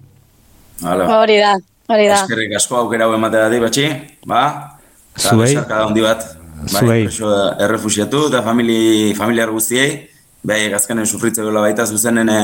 Hala. 0.85 1.07
Hori 1.21 1.39
da, 1.41 1.55
hori 1.89 2.09
da. 2.09 2.19
Eskerrik 2.23 2.57
asko 2.59 2.81
aukera 2.83 3.07
hau 3.07 3.15
emateagatik, 3.17 3.62
batxi, 3.65 3.87
ba? 4.29 4.43
Zuei. 5.17 5.55
besarkada 5.55 5.87
handi 5.87 6.03
bat. 6.05 6.27
Bai, 6.57 6.81
Zuei. 6.83 7.03
preso 7.07 7.31
errefusiatu 7.62 8.27
eta 8.29 8.43
famili, 8.45 9.15
familiar 9.17 9.51
guztiei, 9.53 10.09
behai 10.47 10.73
azkenen 10.77 11.07
sufritzeko 11.07 11.53
baita 11.53 11.87
zuzenen, 11.87 12.29
e, 12.29 12.41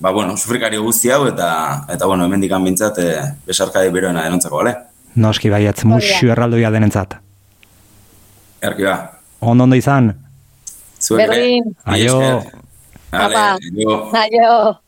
ba, 0.00 0.10
bueno, 0.10 0.36
sufrikario 0.36 0.82
guzti 0.82 1.10
hau, 1.10 1.26
eta, 1.30 1.86
eta 1.88 2.06
bueno, 2.06 2.26
hemen 2.26 2.40
dikan 2.40 2.64
bintzat, 2.64 2.98
e, 2.98 3.16
besarkade 3.46 3.90
beroena 3.90 4.24
denontzako, 4.26 4.62
bale? 4.62 4.76
Noski 5.16 5.48
da. 5.48 5.58
musu 5.84 6.28
erraldoia 6.28 6.70
denentzat. 6.70 7.16
Erki 8.60 8.82
ba. 8.82 8.96
Ondo 9.40 9.64
ondo 9.64 9.76
izan, 9.76 10.14
Zuek. 11.00 11.28
Mila 11.28 11.74
Aio. 11.84 12.42
aio. 13.12 14.10
Aio. 14.12 14.85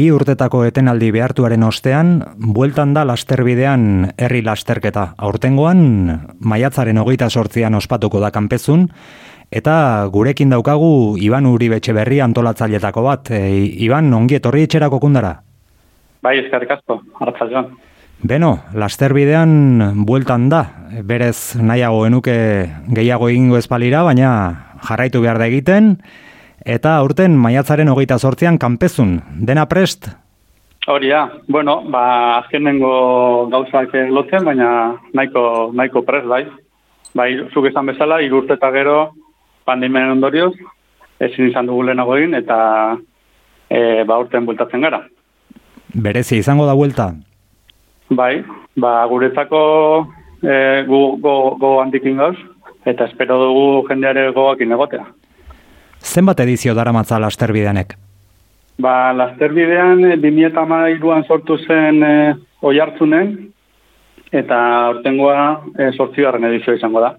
Bi 0.00 0.06
urtetako 0.08 0.62
etenaldi 0.64 1.10
behartuaren 1.12 1.60
ostean, 1.66 2.12
bueltan 2.56 2.94
da 2.96 3.02
lasterbidean 3.04 3.82
herri 4.16 4.38
lasterketa. 4.40 5.02
Aurtengoan, 5.20 5.82
maiatzaren 6.40 6.96
hogeita 7.02 7.28
sortzian 7.28 7.76
ospatuko 7.76 8.22
da 8.22 8.30
kanpezun, 8.32 8.86
Eta 9.50 10.06
gurekin 10.14 10.52
daukagu 10.54 11.18
Iban 11.18 11.48
Uribetxe 11.50 11.92
berri 11.92 12.20
antolatzailetako 12.22 13.02
bat. 13.02 13.32
E, 13.34 13.40
Iban, 13.82 14.08
ongi 14.14 14.38
etorri 14.38 14.62
etxerako 14.68 15.00
kundara? 15.02 15.32
Bai, 16.22 16.36
eskerrik 16.44 16.70
asko, 16.76 17.00
arratzaldean. 17.18 17.72
Beno, 18.22 18.52
lasterbidean 18.78 20.04
bueltan 20.06 20.48
da, 20.52 20.62
berez 21.02 21.58
nahiago 21.58 22.04
genuke 22.06 22.38
gehiago 22.94 23.28
egingo 23.28 23.58
espalira, 23.58 24.04
baina 24.06 24.30
jarraitu 24.86 25.20
behar 25.26 25.42
da 25.42 25.50
egiten, 25.50 25.96
eta 26.64 26.96
aurten 26.98 27.36
maiatzaren 27.36 27.88
hogeita 27.88 28.18
sortzean 28.18 28.58
kanpezun, 28.58 29.20
dena 29.46 29.66
prest? 29.68 30.08
Hori 30.88 31.10
da, 31.12 31.28
bueno, 31.48 31.82
ba, 31.92 32.38
azkenengo 32.38 33.48
gauzak 33.52 33.92
lotzen, 34.08 34.44
baina 34.44 34.96
nahiko, 35.12 35.70
nahiko 35.76 36.02
prest, 36.02 36.26
bai. 36.26 36.44
Bai, 37.14 37.30
zuk 37.52 37.66
esan 37.68 37.90
bezala, 37.90 38.20
irurte 38.22 38.54
eta 38.56 38.70
gero 38.72 39.12
pandemian 39.66 40.14
ondorioz, 40.14 40.54
ezin 41.20 41.50
izan 41.50 41.68
dugu 41.68 41.84
lehenago 41.84 42.16
egin, 42.16 42.34
eta 42.38 42.58
e, 43.68 44.04
ba, 44.08 44.18
urten 44.22 44.46
bueltatzen 44.48 44.86
gara. 44.86 45.02
Berezi, 45.94 46.38
izango 46.40 46.66
da 46.66 46.74
buelta? 46.78 47.10
Bai, 48.10 48.40
ba, 48.80 49.04
guretzako 49.10 49.62
e, 50.42 50.54
gu, 50.88 51.00
go, 51.20 51.34
go 51.60 51.76
handikin 51.82 52.16
gauz, 52.22 52.36
eta 52.88 53.06
espero 53.10 53.36
dugu 53.44 53.66
jendeare 53.90 54.30
gogoakin 54.32 54.78
egotea. 54.78 55.06
Zenbat 56.02 56.40
edizio 56.40 56.74
dara 56.74 56.92
matza 56.92 57.18
lasterbideanek? 57.20 57.96
Ba, 58.80 59.12
lasterbidean 59.12 60.04
e, 60.08 60.16
2008an 60.20 61.26
sortu 61.28 61.58
zen 61.66 62.02
e, 62.02 62.12
oi 62.64 62.78
hartzunen, 62.80 63.34
eta 64.32 64.60
ortengoa 64.94 65.42
e, 65.76 65.90
sortzigarren 65.96 66.46
edizio 66.48 66.74
izango 66.76 67.02
da. 67.04 67.12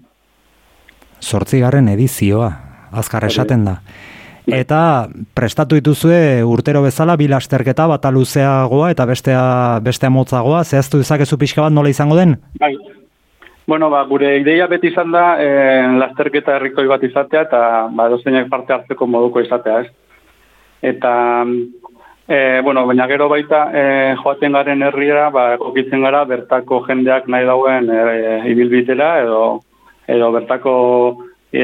Sortzigarren 1.22 1.88
edizioa, 1.92 2.50
azkar 2.90 3.28
esaten 3.28 3.64
da. 3.68 3.76
Eta 4.42 5.06
prestatu 5.38 5.76
dituzue 5.78 6.42
urtero 6.42 6.82
bezala 6.82 7.14
bi 7.16 7.28
lasterketa 7.30 7.86
bata 7.86 8.10
luzeagoa 8.10 8.90
eta 8.90 9.06
bestea 9.06 9.44
bestea 9.84 10.10
motzagoa, 10.10 10.64
zehaztu 10.64 10.98
dezakezu 10.98 11.38
pixka 11.38 11.62
bat 11.62 11.72
nola 11.72 11.92
izango 11.92 12.18
den? 12.18 12.34
Bai. 12.58 12.74
Bueno, 13.66 13.90
ba, 13.90 14.02
gure 14.10 14.36
ideia 14.40 14.66
beti 14.66 14.90
izan 14.90 15.12
da 15.14 15.36
e, 15.38 15.48
lasterketa 16.00 16.56
herrikoi 16.56 16.86
bat 16.90 17.02
izatea 17.06 17.44
eta 17.46 17.60
ba, 17.94 18.08
dozeinak 18.10 18.48
parte 18.50 18.74
hartzeko 18.74 19.06
moduko 19.06 19.40
izatea, 19.40 19.80
ez? 19.84 19.90
Eta, 20.92 21.12
e, 22.26 22.60
bueno, 22.66 22.86
baina 22.86 23.06
gero 23.06 23.28
baita 23.30 23.60
e, 23.70 23.84
joaten 24.18 24.58
garen 24.58 24.82
herriera, 24.82 25.28
ba, 25.30 25.44
okitzen 25.60 26.02
gara 26.02 26.24
bertako 26.24 26.80
jendeak 26.88 27.28
nahi 27.30 27.46
dauen 27.46 27.90
e, 27.90 28.00
ibilbidera 28.50 29.12
edo, 29.22 29.44
edo 30.10 30.32
bertako 30.34 30.74
e, 31.52 31.62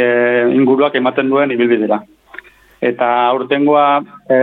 inguruak 0.55 0.95
ematen 1.03 1.35
duen 1.35 1.51
ibilbidera 1.51 1.99
eta 2.81 3.07
aurtengoa 3.29 3.87
e, 4.31 4.39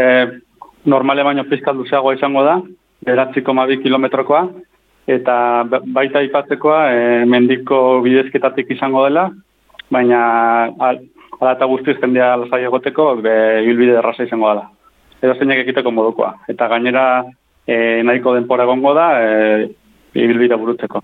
normale 0.86 1.24
baino 1.24 1.46
pizkat 1.50 1.76
luzeagoa 1.76 2.15
izango 2.18 2.44
da, 2.44 2.60
beratziko 3.06 3.54
mabi 3.54 3.80
kilometrokoa, 3.84 4.44
eta 5.08 5.36
baita 5.70 6.22
ipatzekoa 6.26 6.80
e, 6.91 7.02
mendiko 7.30 8.02
bidezketatik 8.06 8.72
izango 8.74 9.04
dela, 9.06 9.30
baina 9.94 10.22
al, 10.80 11.02
ala 11.39 11.54
eta 11.54 11.68
guztiz 11.70 11.98
jendea 12.02 12.36
lasai 12.41 12.63
egoteko, 12.65 13.12
be, 13.22 13.36
ibilbide 13.63 14.00
erraza 14.02 14.26
izango 14.26 14.50
dela. 14.50 14.70
Edo 15.22 15.36
zeinak 15.38 15.62
ekiteko 15.63 15.91
modukoa. 15.94 16.34
Eta 16.52 16.68
gainera 16.74 17.06
e, 17.68 18.02
nahiko 18.04 18.34
denpora 18.36 18.65
egongo 18.65 18.94
da, 18.98 19.08
e, 19.22 19.70
ibilbide 20.15 20.58
burutzeko. 20.58 21.02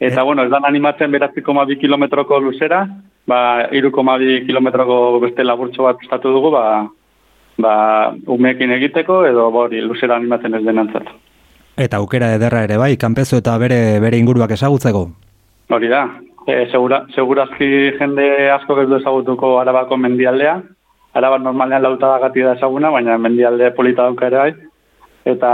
Eta, 0.00 0.22
bueno, 0.22 0.44
ez 0.44 0.50
dan 0.52 0.66
animatzen 0.66 1.12
beratziko 1.14 1.54
mabi 1.54 1.78
kilometroko 1.80 2.38
luzera, 2.42 2.84
ba, 3.26 3.38
iruko 3.72 4.02
mabi 4.06 4.42
kilometroko 4.46 5.20
beste 5.22 5.46
laburtxo 5.46 5.86
bat 5.86 6.02
estatu 6.02 6.32
dugu, 6.34 6.50
ba, 6.54 6.64
ba, 7.58 7.76
umeekin 8.26 8.74
egiteko, 8.76 9.22
edo 9.26 9.50
bori, 9.54 9.80
luzera 9.80 10.18
animatzen 10.18 10.58
ez 10.58 10.64
denantzat. 10.66 11.14
Eta 11.76 11.98
aukera 11.98 12.34
ederra 12.36 12.62
ere 12.68 12.76
bai, 12.78 12.94
kanpezu 12.96 13.40
eta 13.40 13.56
bere 13.58 13.98
bere 14.02 14.18
inguruak 14.20 14.52
ezagutzeko? 14.54 15.08
Hori 15.74 15.88
da, 15.90 16.04
e, 16.46 16.68
segura, 16.70 17.00
segurazki 17.14 17.68
jende 17.98 18.28
asko 18.54 18.76
ez 18.82 18.86
du 18.88 19.00
ezagutuko 19.00 19.56
arabako 19.58 19.98
mendialdea, 19.98 20.60
arabat 21.18 21.42
normalean 21.42 21.82
lauta 21.82 22.18
da 22.18 22.30
ezaguna, 22.52 22.90
baina 22.90 23.18
mendialde 23.18 23.72
polita 23.74 24.02
dauka 24.02 24.26
ere 24.26 24.36
bai, 24.36 24.54
eta, 25.24 25.50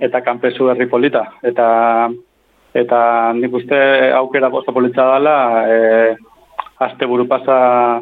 eta 0.00 0.20
kanpezu 0.20 0.68
herri 0.70 0.86
polita. 0.86 1.24
Eta, 1.42 2.10
eta 2.74 3.32
nik 3.34 3.54
uste 3.54 3.78
aukera 4.16 4.48
bosta 4.48 4.72
politza 4.72 5.06
dela, 5.14 5.36
e, 5.68 6.16
aste 6.80 7.06
buru 7.06 7.28
pasa 7.28 8.00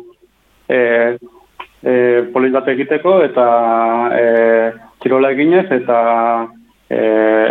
e, 0.69 1.19
e, 1.83 1.93
egiteko 2.73 3.23
eta 3.23 3.47
e, 4.17 4.25
txirola 5.01 5.33
eginez 5.33 5.67
eta 5.71 5.99
e, 6.91 6.99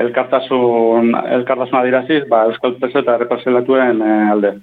elkartasun, 0.03 1.13
elkartasun 1.39 1.79
adiraziz 1.79 2.25
ba, 2.29 2.43
Euskal 2.51 2.75
Peso 2.81 2.99
eta 2.99 3.17
Reparzelatuen 3.17 4.03
e, 4.03 4.13
alde. 4.33 4.53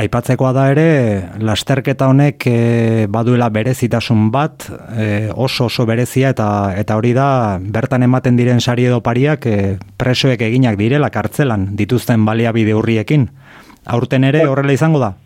Aipatzekoa 0.00 0.52
da 0.54 0.68
ere, 0.70 0.90
lasterketa 1.42 2.06
honek 2.08 2.46
e, 2.46 3.06
baduela 3.10 3.48
berezitasun 3.50 4.28
bat, 4.32 4.68
e, 4.94 5.08
oso 5.34 5.66
oso 5.66 5.84
berezia 5.86 6.30
eta 6.30 6.46
eta 6.78 6.96
hori 6.96 7.10
da 7.16 7.58
bertan 7.60 8.06
ematen 8.06 8.38
diren 8.38 8.62
sari 8.62 8.86
edo 8.86 9.00
pariak 9.02 9.48
e, 9.50 9.56
presoek 9.98 10.40
eginak 10.46 10.78
direla 10.78 11.10
kartzelan 11.10 11.72
dituzten 11.76 12.24
baliabide 12.24 12.76
hurriekin. 12.78 13.26
Aurten 13.90 14.24
ere 14.24 14.46
horrela 14.46 14.76
izango 14.76 15.02
da? 15.02 15.16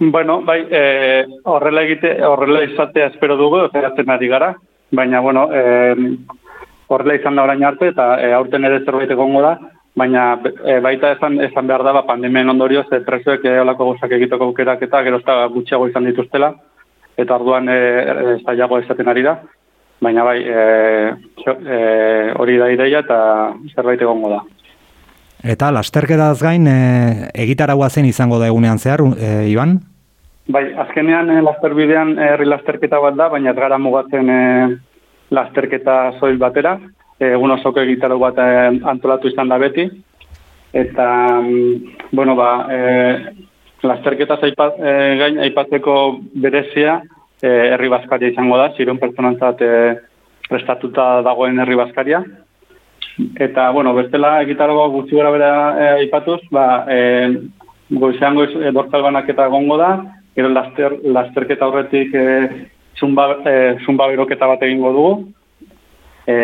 Bueno, 0.00 0.40
bai, 0.48 0.62
e, 0.64 1.26
horrela 1.44 1.82
egite, 1.84 2.14
horrela 2.24 2.64
izatea 2.64 3.10
espero 3.12 3.36
dugu, 3.36 3.66
zeratzen 3.68 4.08
ari 4.08 4.28
gara, 4.32 4.54
baina, 4.96 5.20
bueno, 5.20 5.50
e, 5.52 6.16
horrela 6.94 7.16
izan 7.18 7.36
da 7.36 7.44
orain 7.46 7.62
arte, 7.64 7.90
eta 7.94 8.14
e, 8.20 8.32
aurten 8.34 8.64
ere 8.64 8.82
zerbait 8.84 9.10
egongo 9.10 9.42
da, 9.44 9.54
baina 9.96 10.24
e, 10.42 10.78
baita 10.84 11.14
esan, 11.16 11.40
esan 11.44 11.66
behar 11.70 11.84
da, 11.86 11.94
ba, 11.96 12.04
pandemien 12.08 12.50
ondorioz, 12.52 12.86
e, 12.92 13.00
presoek 13.06 13.44
e, 13.44 13.56
olako 13.62 13.92
gozak 13.92 14.12
egiteko 14.18 14.50
aukerak 14.50 14.82
eta 14.86 15.02
gero 15.06 15.20
gutxiago 15.54 15.88
izan 15.88 16.08
dituztela, 16.10 16.54
eta 17.16 17.36
orduan 17.36 17.68
e, 17.68 17.74
e, 17.74 18.36
zailago 18.44 18.78
esaten 18.78 19.08
ari 19.08 19.26
da, 19.26 19.36
baina 20.00 20.24
bai, 20.24 20.38
e, 20.42 21.12
e, 21.46 21.78
hori 22.38 22.56
da 22.58 22.70
ideia 22.72 23.04
eta 23.04 23.20
zerbait 23.74 24.00
egongo 24.00 24.34
da. 24.36 24.40
Eta 25.40 25.70
lasterketaz 25.72 26.40
gain, 26.42 26.66
e, 26.68 27.30
egitaragua 27.34 27.88
zen 27.88 28.08
izango 28.08 28.38
da 28.38 28.50
egunean 28.50 28.78
zehar, 28.78 29.00
e, 29.16 29.48
Iban? 29.48 29.78
Bai, 30.50 30.64
azkenean 30.82 31.30
eh, 31.30 31.40
lasterbidean 31.44 32.16
herri 32.18 32.48
lasterketa 32.48 32.98
bat 33.02 33.16
da, 33.18 33.28
baina 33.30 33.52
ez 33.52 33.58
gara 33.58 33.78
mugatzen 33.78 34.30
eh, 34.32 34.68
lasterketa 35.30 36.18
soil 36.18 36.38
batera. 36.38 36.78
Egun 37.20 37.52
osoko 37.52 37.82
egitaro 37.84 38.18
bat 38.18 38.38
eh, 38.40 38.70
antolatu 38.92 39.28
izan 39.28 39.50
da 39.52 39.58
beti. 39.60 39.86
Eta, 40.72 41.06
mm, 41.42 41.96
bueno, 42.12 42.36
ba, 42.38 42.50
eh, 42.72 43.32
lasterketa 43.82 44.38
zaipat, 44.40 44.78
eh, 44.78 45.16
gain 45.18 45.40
aipatzeko 45.46 45.96
berezia 46.34 47.00
eh, 47.42 47.72
herri 47.74 47.88
baskaria 47.88 48.30
izango 48.30 48.56
da, 48.60 48.70
ziren 48.76 49.00
pertsonantzat 49.00 49.62
eh, 49.66 49.96
prestatuta 50.48 51.20
dagoen 51.26 51.58
herri 51.60 51.76
baskaria. 51.78 52.22
Eta, 53.36 53.70
bueno, 53.70 53.92
bestela 53.94 54.38
egitarago 54.44 54.88
gutxi 54.94 55.18
gara 55.18 55.32
bera 55.34 55.52
eh, 55.76 55.92
aipatuz, 56.04 56.40
ba, 56.54 56.84
eh, 56.88 57.36
goizean 57.90 58.38
goiz, 58.38 58.50
eh, 58.56 58.72
eta 58.72 59.48
gongo 59.48 59.76
da, 59.76 59.90
gero 60.36 60.48
laster, 60.48 60.96
lasterketa 61.04 61.66
horretik 61.66 62.14
e, 62.14 62.26
zumba, 62.98 63.36
e, 63.44 63.76
zumba 63.84 64.08
beroketa 64.08 64.46
bat 64.46 64.62
egingo 64.62 64.92
dugu. 64.92 65.12
E, 66.26 66.36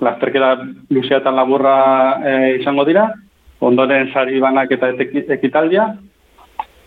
lasterketa 0.00 0.54
luzeatan 0.90 1.36
laburra 1.36 1.74
e, 2.24 2.32
izango 2.60 2.84
dira, 2.88 3.10
ondoren 3.60 4.10
sari 4.12 4.40
banak 4.40 4.72
eta 4.72 4.92
ekitaldia. 5.36 5.90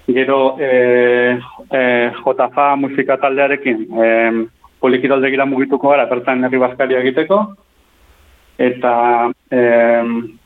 Gero 0.08 0.58
e, 0.60 1.39
e, 1.71 1.84
JFA 2.17 2.76
musika 2.76 3.17
taldearekin 3.21 3.86
e, 3.88 4.08
polikiralde 4.84 5.30
gira 5.32 5.45
mugituko 5.47 5.93
gara, 5.93 6.10
bertan 6.12 6.43
herri 6.43 6.60
bazkaria 6.60 6.99
egiteko. 6.99 7.39
Eta 8.60 8.95
e, 9.49 9.62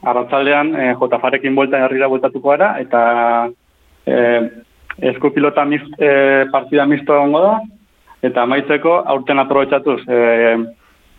arratzaldean 0.06 0.75
e, 0.75 0.91
JFarekin 0.99 1.58
bueltan 1.58 1.88
herrira 1.88 2.10
bueltatuko 2.12 2.53
gara, 2.53 2.75
eta 2.84 3.01
e, 4.06 4.19
esku 5.10 5.34
pilota 5.34 5.65
mist, 5.65 5.89
e, 5.99 6.45
partida 6.53 6.86
misto 6.86 7.17
egongo 7.17 7.41
da, 7.43 7.56
eta 8.23 8.45
maitzeko 8.45 9.01
aurten 9.13 9.39
aprobetsatuz 9.39 10.01
e, 10.10 10.19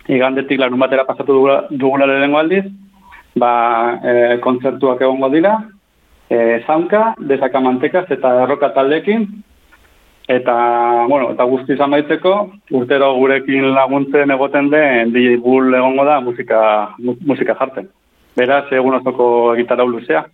igandetik 0.09 0.61
larun 0.61 0.81
batera 0.81 1.05
pasatu 1.05 1.33
dugula, 1.33 1.59
dugula 1.71 2.07
aldiz, 2.41 2.65
ba, 3.37 3.99
e, 4.03 4.39
kontzertuak 4.41 5.01
egongo 5.01 5.29
dira, 5.29 5.59
e, 6.31 6.63
zaunka, 6.67 7.15
desaka 7.19 7.61
mantekaz 7.61 8.07
eta 8.11 8.43
erroka 8.45 8.73
taldekin, 8.75 9.27
eta, 10.29 10.55
bueno, 11.09 11.31
eta 11.33 11.45
guzti 11.45 11.75
izan 11.75 11.91
baitzeko, 11.91 12.35
urtero 12.73 13.15
gurekin 13.17 13.71
laguntzen 13.75 14.31
egoten 14.31 14.71
den 14.71 15.13
DJ 15.13 15.39
Bull 15.45 15.75
egongo 15.75 16.05
da 16.05 16.21
musika, 16.21 16.61
musika 16.99 17.55
jarten. 17.55 17.89
Beraz, 18.37 18.67
egun 18.73 18.95
osoko 19.01 19.55
gitarra 19.57 19.85
luzea. 19.85 20.27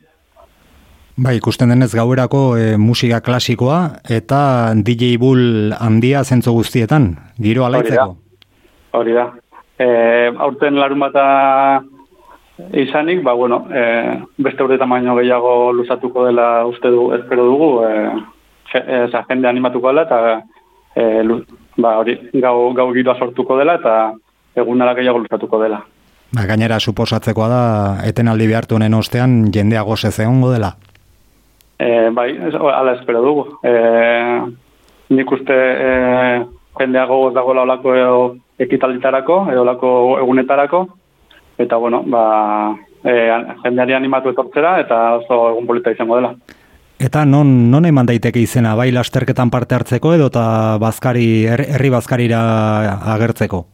Bai, 1.17 1.37
ikusten 1.39 1.71
denez 1.71 1.93
gauerako 1.95 2.57
e, 2.59 2.77
musika 2.77 3.21
klasikoa 3.23 3.79
eta 4.11 4.39
DJ 4.75 5.13
Bull 5.23 5.71
handia 5.79 6.25
zentzu 6.25 6.51
guztietan, 6.57 7.13
giro 7.39 7.63
alaitzeko. 7.69 8.17
Hori 8.99 9.15
da. 9.15 9.29
E, 9.79 9.87
aurten 10.43 10.75
larun 10.75 10.99
bata 11.05 11.27
izanik, 12.75 13.23
ba, 13.23 13.35
bueno, 13.39 13.61
e, 13.71 13.85
beste 14.43 14.67
urtetan 14.67 14.91
baino 14.91 15.15
gehiago 15.21 15.73
luzatuko 15.73 16.27
dela 16.27 16.67
uste 16.67 16.91
du, 16.91 17.13
espero 17.15 17.47
dugu, 17.47 17.69
e, 17.87 17.95
e, 18.75 18.99
jende 19.29 19.49
animatuko 19.49 19.93
dela, 19.93 20.03
eta 20.09 20.43
e, 20.99 21.23
lu- 21.23 21.45
ba, 21.79 21.97
hori, 22.03 22.17
gau, 22.43 22.73
gau 22.75 22.89
giroa 22.95 23.15
sortuko 23.19 23.59
dela, 23.59 23.77
eta 23.79 23.95
egunara 24.63 24.95
gehiago 24.99 25.23
luzatuko 25.23 25.63
dela. 25.63 25.85
Ba, 26.35 26.47
gainera 26.51 26.81
suposatzekoa 26.83 27.49
da 27.51 27.63
etenaldi 28.07 28.51
behartu 28.51 28.75
honen 28.79 28.95
ostean 28.99 29.53
jendea 29.55 29.83
gozez 29.87 30.17
egongo 30.19 30.51
dela. 30.51 30.73
E, 31.79 32.11
bai, 32.15 32.29
ala 32.55 32.93
espero 32.95 33.23
dugu. 33.23 33.47
E, 33.63 33.73
nik 35.11 35.33
uste 35.33 35.55
e, 35.55 36.45
jendea 36.79 37.05
gogoz 37.07 37.35
dagoela 37.35 37.63
olako 37.63 37.95
ekitalditarako, 38.59 39.47
edo 39.53 39.63
olako 39.63 40.19
egunetarako, 40.23 40.85
eta 41.59 41.77
bueno, 41.77 42.03
ba, 42.07 42.25
e, 43.03 43.15
jendeari 43.65 43.95
animatu 43.95 44.31
etortzera, 44.31 44.79
eta 44.81 45.01
oso 45.19 45.51
egun 45.51 45.67
polita 45.67 45.91
izango 45.95 46.17
dela. 46.21 46.35
Eta 47.05 47.25
non, 47.27 47.71
non 47.71 47.85
eman 47.85 48.07
daiteke 48.07 48.39
izena, 48.41 48.77
bai 48.79 48.93
lasterketan 48.95 49.51
parte 49.51 49.75
hartzeko 49.75 50.15
edo 50.15 50.31
eta 50.31 50.79
bazkari, 50.81 51.45
her- 51.51 51.67
herri 51.75 51.91
bazkarira 51.91 52.41
agertzeko? 53.17 53.65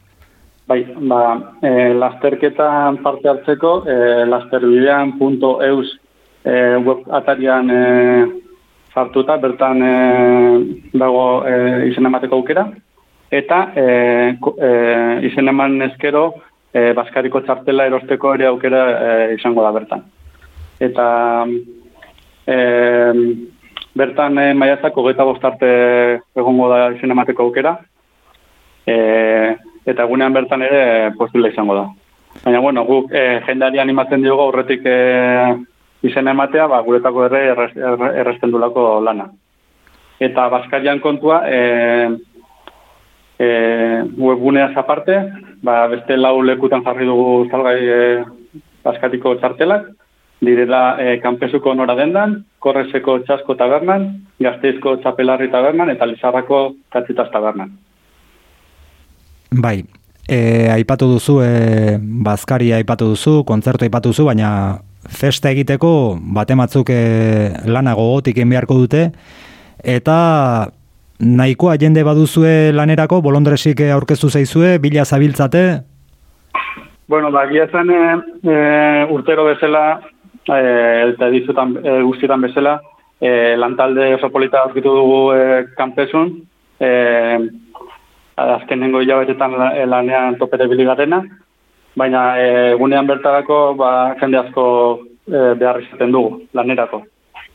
Bai, 0.70 0.84
ba, 1.10 1.22
e, 1.62 1.92
lasterketan 2.00 3.02
parte 3.04 3.28
hartzeko, 3.28 3.82
e, 3.86 4.24
lasterbidean.eus 4.26 5.99
e, 6.44 6.76
web 6.76 7.04
atarian 7.10 7.70
e, 7.70 7.80
sartuta, 8.94 9.36
bertan 9.36 9.82
e, 9.82 9.94
dago 10.92 11.44
e, 11.46 11.88
izen 11.90 12.06
emateko 12.06 12.40
aukera, 12.40 12.66
eta 13.30 13.60
e, 13.76 13.84
e, 14.36 14.70
izen 15.30 15.48
eman 15.52 15.80
ezkero 15.90 16.24
e, 16.72 16.90
Baskariko 16.96 17.42
txartela 17.46 17.86
erosteko 17.90 18.34
ere 18.34 18.48
aukera 18.50 18.82
e, 18.90 19.12
izango 19.36 19.62
da 19.62 19.72
bertan. 19.76 20.04
Eta 20.80 21.06
e, 22.46 22.58
bertan 23.94 24.38
e, 24.38 24.50
maiatzako 24.54 25.04
hogeita 25.04 25.26
bost 25.28 25.44
arte 25.44 25.70
egongo 26.36 26.68
da 26.72 26.84
izen 26.96 27.14
emateko 27.14 27.48
aukera, 27.48 27.76
e, 28.86 28.96
eta 29.86 30.06
egunean 30.06 30.34
bertan 30.34 30.62
ere 30.66 30.84
posible 31.18 31.52
izango 31.52 31.76
da. 31.78 31.88
Baina, 32.44 32.60
bueno, 32.62 32.84
guk 32.86 33.12
e, 33.12 33.40
jendeari 33.46 33.80
animatzen 33.82 34.22
diogo 34.22 34.48
aurretik 34.48 34.86
e, 34.86 34.98
izen 36.02 36.28
ematea, 36.28 36.66
ba, 36.66 36.80
guretako 36.82 37.26
erre- 37.28 38.14
erresten 38.22 38.50
dulako 38.50 39.00
lana. 39.04 39.28
Eta 40.20 40.48
Baskarian 40.52 41.00
kontua, 41.00 41.42
e, 41.48 41.60
e, 43.38 43.48
webguneaz 44.16 44.76
aparte, 44.76 45.16
ba, 45.62 45.86
beste 45.88 46.16
lau 46.16 46.40
lekutan 46.42 46.84
jarri 46.84 47.06
dugu 47.08 47.48
salgai 47.50 47.78
e, 47.80 48.00
Baskatiko 48.84 49.34
txartelak, 49.36 49.90
direla 50.40 50.96
e, 51.00 51.18
kanpesuko 51.20 51.74
nora 51.76 51.94
dendan, 51.98 52.38
korreseko 52.64 53.18
txasko 53.26 53.56
tabernan, 53.60 54.10
gazteizko 54.40 54.96
txapelarri 55.02 55.50
tabernan, 55.52 55.92
eta 55.92 56.08
lizarrako 56.08 56.60
katzitas 56.92 57.28
tabernan. 57.32 57.74
Bai, 59.52 59.82
e, 60.28 60.68
aipatu 60.72 61.10
duzu, 61.12 61.40
e, 61.44 61.98
bazkari 62.00 62.72
aipatu 62.72 63.12
duzu, 63.12 63.42
kontzertu 63.44 63.84
aipatu 63.84 64.14
duzu, 64.14 64.28
baina 64.30 64.80
festa 65.08 65.50
egiteko 65.50 66.18
batematzuk 66.20 66.90
e, 66.90 67.52
lana 67.66 67.94
gogotik 67.94 68.36
egin 68.36 68.50
beharko 68.50 68.74
dute, 68.74 69.10
eta 69.84 70.70
nahikoa 71.20 71.76
jende 71.80 72.02
baduzue 72.04 72.72
lanerako, 72.72 73.20
bolondresik 73.22 73.80
e, 73.80 73.90
aurkeztu 73.92 74.30
zaizue, 74.30 74.78
bila 74.78 75.04
zabiltzate, 75.04 75.82
Bueno, 77.10 77.32
ba, 77.32 77.42
zen 77.50 77.90
e, 77.90 78.02
e, 78.46 79.06
urtero 79.10 79.44
bezala, 79.44 80.00
e, 80.46 80.58
eta 81.10 81.26
edizutan 81.26 81.72
e, 81.82 82.02
guztietan 82.06 82.40
bezala, 82.40 82.76
e, 83.20 83.56
lantalde 83.58 84.14
oso 84.14 84.30
polita 84.30 84.60
aurkitu 84.62 84.92
dugu 84.94 85.32
e, 85.34 85.66
kanpesun, 85.74 86.30
e, 86.78 86.90
azkenengo 88.36 89.02
hilabetetan 89.02 89.58
la- 89.58 89.72
e, 89.76 89.86
lanean 89.86 90.38
topere 90.38 90.68
biligarena, 90.70 91.24
baina 91.96 92.24
e, 92.38 92.48
egunean 92.74 93.06
bertarako 93.06 93.60
ba, 93.78 93.90
jende 94.20 94.38
asko 94.40 94.64
e, 95.26 95.54
behar 95.60 95.80
izaten 95.82 96.12
dugu, 96.12 96.42
lanerako. 96.54 97.02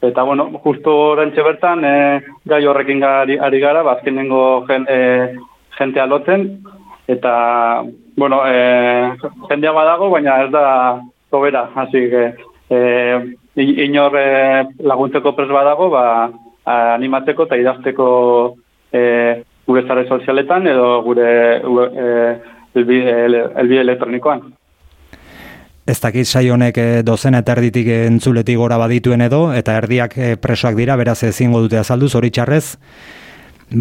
Eta, 0.02 0.24
bueno, 0.24 0.50
justu 0.63 0.91
orentxe 0.91 1.43
bertan, 1.43 1.84
e, 1.86 2.21
gai 2.45 2.63
horrekin 2.67 3.00
gari, 3.04 3.38
ari 3.39 3.60
gara, 3.63 3.84
ba, 3.84 3.95
azkenengo 3.98 4.65
jen, 4.69 4.86
e, 4.89 5.00
jentea 5.78 6.06
lotzen, 6.06 6.45
eta, 7.08 7.84
bueno, 8.17 8.41
e, 8.45 9.15
jendea 9.50 9.71
badago, 9.71 10.10
baina 10.13 10.41
ez 10.43 10.52
da 10.52 10.65
sobera, 11.32 11.69
hasi 11.76 12.06
e, 12.12 12.86
inor 13.56 14.19
e, 14.19 14.28
laguntzeko 14.84 15.36
pres 15.36 15.50
badago, 15.50 15.89
ba, 15.93 16.06
animatzeko 16.65 17.45
eta 17.45 17.60
idazteko 17.62 18.08
e, 18.91 19.02
gure 19.65 19.84
zare 19.88 20.06
sozialetan 20.08 20.67
edo 20.67 21.02
gure 21.06 21.30
e, 21.62 22.08
elbide, 22.76 23.16
elbide 23.56 23.82
elektronikoan. 23.82 24.46
Ez 25.86 26.00
dakit 26.02 26.26
saio 26.26 26.56
honek 26.56 26.78
eh, 26.82 27.02
dozena 27.06 27.44
eta 27.44 27.54
erditik 27.54 27.88
entzuletik 27.94 28.58
gora 28.58 28.80
badituen 28.82 29.22
edo, 29.22 29.52
eta 29.54 29.76
erdiak 29.78 30.18
eh, 30.18 30.34
presoak 30.42 30.74
dira, 30.80 30.96
beraz 30.98 31.20
ezingo 31.28 31.62
dute 31.62 31.78
azaldu, 31.78 32.10
zoritxarrez. 32.10 32.78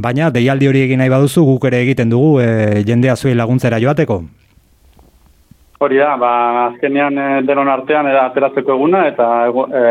Baina 0.04 0.28
deialdi 0.32 0.68
hori 0.68 0.82
egin 0.84 1.00
nahi 1.00 1.12
baduzu 1.12 1.44
guk 1.44 1.64
ere 1.68 1.82
egiten 1.84 2.08
dugu 2.08 2.38
e, 2.40 2.82
jendea 2.88 3.16
zuei 3.16 3.34
laguntzera 3.36 3.76
joateko. 3.80 4.22
Hori 5.84 6.00
da, 6.00 6.14
ba, 6.16 6.30
azkenean 6.70 7.20
denon 7.44 7.68
artean 7.68 8.08
era 8.08 8.24
ateratzeko 8.30 8.72
eguna 8.78 9.02
eta 9.10 9.26
e, 9.50 9.82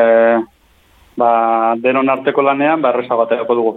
ba, 1.18 1.30
denon 1.82 2.10
arteko 2.10 2.42
lanean 2.42 2.82
ba, 2.82 2.90
errezago 2.90 3.28
dugu. 3.54 3.76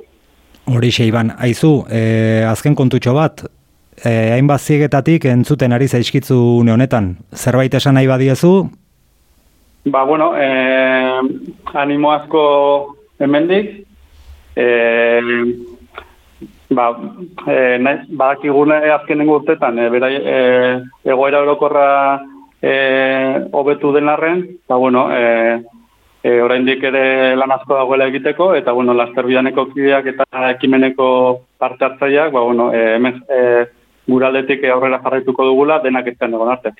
Hori 0.72 0.90
Iban, 1.04 1.34
aizu, 1.38 1.84
e, 1.90 2.44
azken 2.48 2.74
kontutxo 2.74 3.12
bat, 3.14 3.44
e, 4.04 4.32
hainbat 4.34 4.60
ziegetatik 4.60 5.24
entzuten 5.24 5.72
ari 5.72 5.88
zaizkitzu 5.88 6.36
une 6.60 6.72
honetan. 6.72 7.16
Zerbait 7.34 7.74
esan 7.74 7.94
nahi 7.94 8.06
badiezu, 8.06 8.68
Ba, 9.88 10.02
bueno, 10.02 10.32
eh, 10.36 11.20
animo 11.74 12.10
asko 12.10 12.96
hemendik, 13.20 13.86
eh, 14.56 15.20
ba, 16.70 16.88
eh, 17.46 17.78
nahi, 17.78 18.00
badakigune 18.08 18.80
azkenengo 18.90 19.36
urtetan, 19.36 19.78
eh, 19.78 19.88
berai, 19.88 20.16
eh, 20.16 20.80
egoera 21.04 21.44
orokorra 21.44 21.86
eh, 22.60 23.46
hobetu 23.52 23.92
den 23.92 24.08
arren, 24.08 24.58
ba, 24.66 24.74
bueno, 24.74 25.06
eh, 25.14 25.62
eh, 26.24 26.40
oraindik 26.42 26.82
ere 26.82 27.36
lan 27.36 27.52
asko 27.52 27.78
dagoela 27.78 28.10
egiteko, 28.10 28.56
eta, 28.56 28.72
bueno, 28.72 28.92
lasterbidaneko 28.92 29.68
kideak 29.70 30.06
eta 30.16 30.50
ekimeneko 30.50 31.42
parte 31.58 31.84
hartzaileak, 31.84 32.32
ba, 32.32 32.40
bueno, 32.40 32.72
eh, 32.74 32.96
hemen, 32.96 33.22
eh, 33.30 33.66
guraldetik 34.06 34.64
aurrera 34.70 35.00
jarraituko 35.04 35.44
dugula, 35.44 35.80
denak 35.82 36.06
ezten 36.12 36.34
egon 36.34 36.52
arte. 36.52 36.72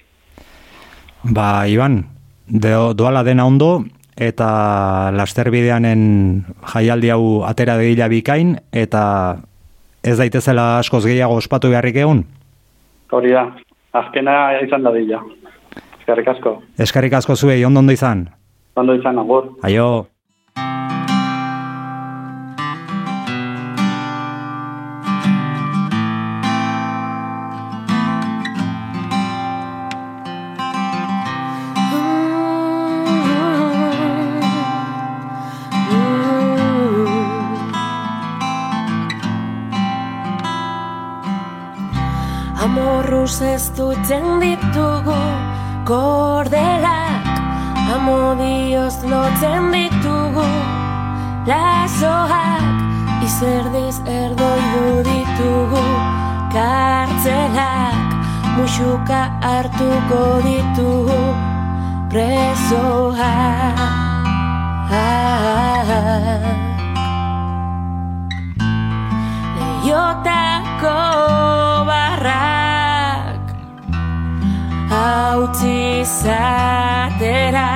ba, 1.24 1.66
Iban, 1.66 2.04
do, 2.46 2.94
doala 2.94 3.22
dena 3.24 3.46
ondo, 3.46 3.84
eta 4.16 5.10
lasterbideanen 5.12 6.44
jaialdi 6.72 7.10
hau 7.10 7.44
atera 7.44 7.76
dira 7.78 8.08
bikain, 8.08 8.56
eta 8.72 9.38
ez 10.02 10.16
daitezela 10.18 10.78
askoz 10.78 11.04
gehiago 11.04 11.34
ospatu 11.34 11.70
beharrik 11.72 11.96
egun. 11.96 12.24
Hori 13.10 13.32
da, 13.34 13.48
azkena 13.92 14.60
izan 14.62 14.86
da 14.86 14.92
dila. 14.94 15.22
Eskerrik 16.00 16.28
asko. 16.28 16.60
Eskarrik 16.78 17.16
asko 17.18 17.34
zuei, 17.34 17.64
ondo 17.64 17.82
ondo 17.82 17.92
izan. 17.92 18.28
Ondo 18.76 18.94
izan, 18.94 19.18
agur. 19.18 19.50
Aio. 19.66 20.06
Amorruz 43.26 43.42
ez 43.42 43.70
duten 43.74 44.38
ditugu 44.38 45.18
kordelak 45.84 47.26
Amodioz 47.94 49.02
lotzen 49.02 49.72
ditugu. 49.74 50.46
Lasoak 51.48 52.62
Izerdiz 53.26 53.98
erdoidu 54.06 55.02
ditugu 55.10 55.82
kartzelak 56.54 58.14
Muxuka 58.60 59.22
hartuko 59.42 60.22
ditugu. 60.46 61.20
Presoak. 62.14 63.82
Leiotako 69.58 70.94
hautzi 74.96 76.04
zatera 76.22 77.70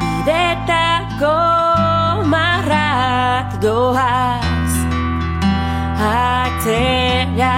Bidetako 0.00 1.38
marrak 2.32 3.50
doaz 3.64 4.74
atera 6.10 7.56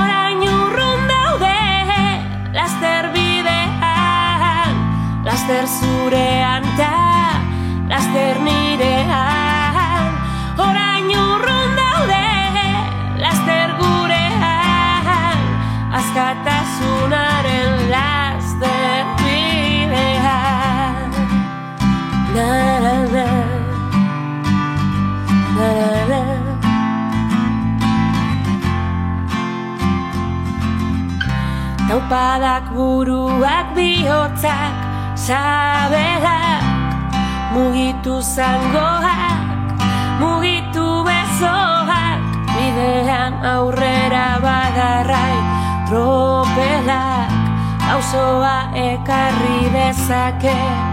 Orain 0.00 0.42
urrun 0.56 1.00
daude 1.12 1.60
laster 2.58 3.04
bidean 3.14 4.74
Laster 5.28 5.64
zurean 5.78 6.63
Taupadak 22.34 22.50
buruak 32.74 33.70
bihotzak 33.78 34.74
sabelak 35.14 36.58
Mugitu 37.54 38.18
zangoak, 38.18 39.78
mugitu 40.18 41.06
bezoak 41.06 42.18
Bidean 42.50 43.38
aurrera 43.46 44.42
badarrai 44.42 45.38
tropelak 45.86 47.30
Pausoa 47.78 48.74
ekarri 48.74 49.70
dezake 49.70 50.83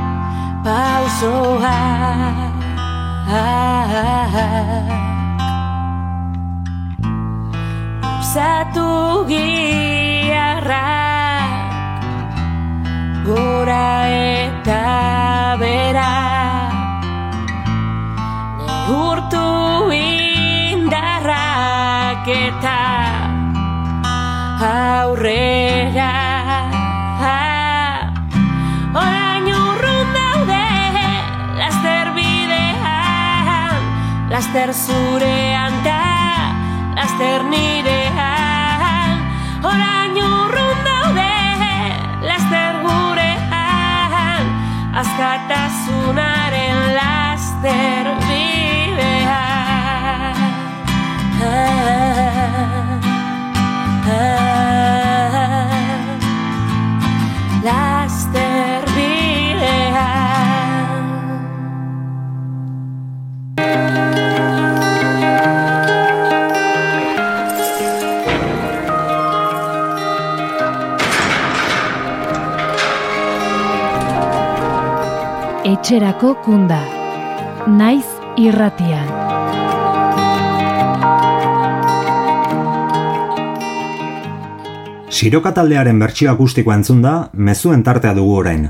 pausoak 0.63 2.51
Luzatu 8.31 9.27
giarrak 9.27 10.71
Gora 13.27 14.07
eta 14.07 15.59
bera. 15.59 16.13
Neurtu 18.87 19.91
indarrak 20.71 21.43
eta 22.31 22.79
aurrera 24.71 26.20
Laster 34.41 34.73
zurean 34.73 35.83
da 35.83 36.55
laster 36.97 37.43
nirean. 37.45 39.19
Orain 39.61 40.17
urrun 40.17 40.79
daude 40.87 41.35
laster 42.25 42.79
gurean. 42.81 44.49
Azkatasunaren 45.03 46.81
laster 46.97 48.20
Etxerako 75.91 76.29
kunda. 76.45 76.77
Naiz 77.67 78.07
irratian. 78.39 79.30
Siroka 85.21 85.51
taldearen 85.53 85.99
bertsio 86.01 86.31
akustikoa 86.31 86.73
entzun 86.79 87.03
da, 87.03 87.11
mezuen 87.47 87.83
tartea 87.85 88.15
dugu 88.17 88.39
orain. 88.39 88.63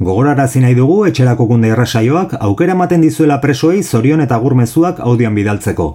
Gogorarazi 0.00 0.62
nahi 0.64 0.72
dugu 0.78 1.02
etxerako 1.04 1.44
kunde 1.50 1.68
errasaioak 1.74 2.32
aukera 2.46 2.72
ematen 2.72 3.04
dizuela 3.04 3.36
presoei 3.42 3.82
zorion 3.82 4.24
eta 4.24 4.38
gur 4.40 4.56
mezuak 4.56 5.02
audioan 5.04 5.36
bidaltzeko. 5.36 5.90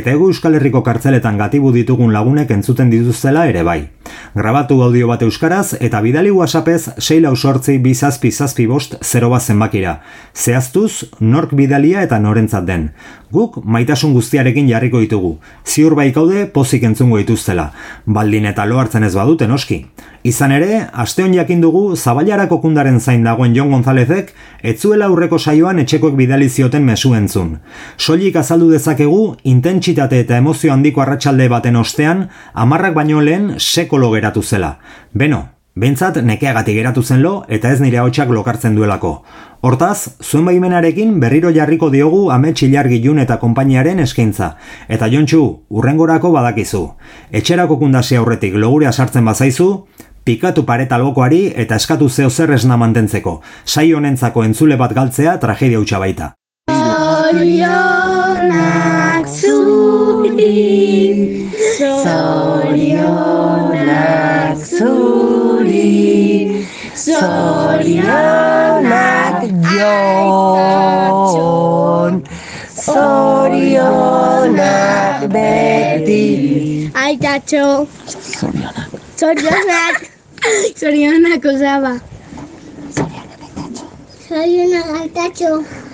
Eta 0.00 0.16
egu 0.16 0.32
Euskal 0.32 0.58
Herriko 0.58 0.82
kartzeletan 0.82 1.38
gatibu 1.38 1.70
ditugun 1.70 2.10
lagunek 2.10 2.50
entzuten 2.50 2.90
dituztela 2.90 3.46
ere 3.52 3.62
bai. 3.62 3.78
Grabatu 4.34 4.80
audio 4.82 5.06
bat 5.06 5.22
euskaraz 5.22 5.76
eta 5.78 6.00
bidali 6.02 6.30
whatsappez 6.34 6.96
6 6.98 7.20
lau 7.22 7.36
sortzi 7.36 7.78
bizazpi 7.78 8.32
zazpi 8.32 8.66
bost 8.66 8.96
0 9.04 9.30
bat 9.30 9.42
zenbakira. 9.42 10.00
Zehaztuz, 10.34 11.04
nork 11.20 11.54
bidalia 11.54 12.02
eta 12.02 12.18
norentzat 12.18 12.66
den. 12.66 12.90
Guk 13.32 13.60
maitasun 13.64 14.12
guztiarekin 14.12 14.66
jarriko 14.68 15.00
ditugu. 15.00 15.36
Ziur 15.64 15.94
baikaude 15.94 16.46
pozik 16.46 16.82
entzungo 16.88 17.20
dituztela. 17.20 17.70
Baldin 18.06 18.48
eta 18.50 18.66
lo 18.66 18.80
hartzen 18.80 19.04
ez 19.04 19.14
badute 19.14 19.46
noski. 19.52 19.82
Izan 20.24 20.52
ere, 20.56 20.80
asteon 21.04 21.34
jakin 21.36 21.60
dugu 21.60 21.96
Zabailarako 21.96 22.60
kundaren 22.62 23.00
zain 23.00 23.24
dagoen 23.26 23.54
Jon 23.56 23.70
Gonzalezek 23.74 24.32
etzuela 24.72 25.10
aurreko 25.10 25.38
saioan 25.38 25.82
etxekoek 25.82 26.16
bidali 26.18 26.48
zioten 26.48 26.86
mesu 26.86 27.14
entzun. 27.18 27.56
Soilik 27.96 28.36
azaldu 28.40 28.70
dezakegu 28.72 29.22
intentsitate 29.54 30.22
eta 30.24 30.38
emozio 30.40 30.72
handiko 30.72 31.02
arratsalde 31.04 31.48
baten 31.52 31.76
ostean 31.76 32.28
amarrak 32.54 32.94
baino 32.98 33.20
lehen 33.20 33.56
sekolo 33.58 34.10
geratu 34.14 34.42
zela. 34.42 34.78
Beno, 35.12 35.42
Bentzat 35.72 36.18
nekeagatik 36.20 36.76
geratu 36.76 37.00
zen 37.00 37.22
lo 37.24 37.46
eta 37.48 37.70
ez 37.72 37.80
nire 37.80 37.96
hotxak 38.02 38.28
lokartzen 38.28 38.74
duelako. 38.76 39.22
Hortaz, 39.64 40.20
zuen 40.20 40.44
baimenarekin 40.44 41.14
berriro 41.20 41.48
jarriko 41.48 41.88
diogu 41.88 42.30
amets 42.30 42.62
ilargilun 42.66 43.18
eta 43.22 43.38
konpainiaren 43.40 43.98
eskaintza. 44.04 44.50
Eta 44.92 45.08
jontxu, 45.08 45.64
urrengorako 45.70 46.30
badakizu. 46.34 46.90
Etxerako 47.32 47.78
kundasi 47.80 48.16
aurretik 48.20 48.52
logurea 48.52 48.92
sartzen 48.92 49.24
bazaizu, 49.24 49.86
pikatu 50.24 50.64
pareta 50.68 50.96
albokoari 51.00 51.52
eta 51.56 51.76
eskatu 51.80 52.08
zeo 52.10 52.28
zer 52.28 52.52
esna 52.52 52.76
mantentzeko. 52.76 53.40
Sai 53.64 53.94
honentzako 53.94 54.44
entzule 54.44 54.76
bat 54.76 54.92
galtzea 54.92 55.38
tragedia 55.40 55.78
hutsa 55.80 55.98
baita. 55.98 56.34
Zorionak 56.68 57.56
zuri, 59.40 61.32
zorionak 62.04 63.08
zuri, 64.68 65.01
zorionak 66.94 68.32
jon, 69.76 71.32
zorionak 72.86 73.98
beti. 75.32 76.26
Aitatxo. 76.94 77.86
Zorionak. 78.06 78.88
Zorionak. 79.16 79.96
Zorionak 80.76 81.44
osaba. 81.44 81.94
Zorionak 84.28 84.86
aitatxo. 85.00 85.50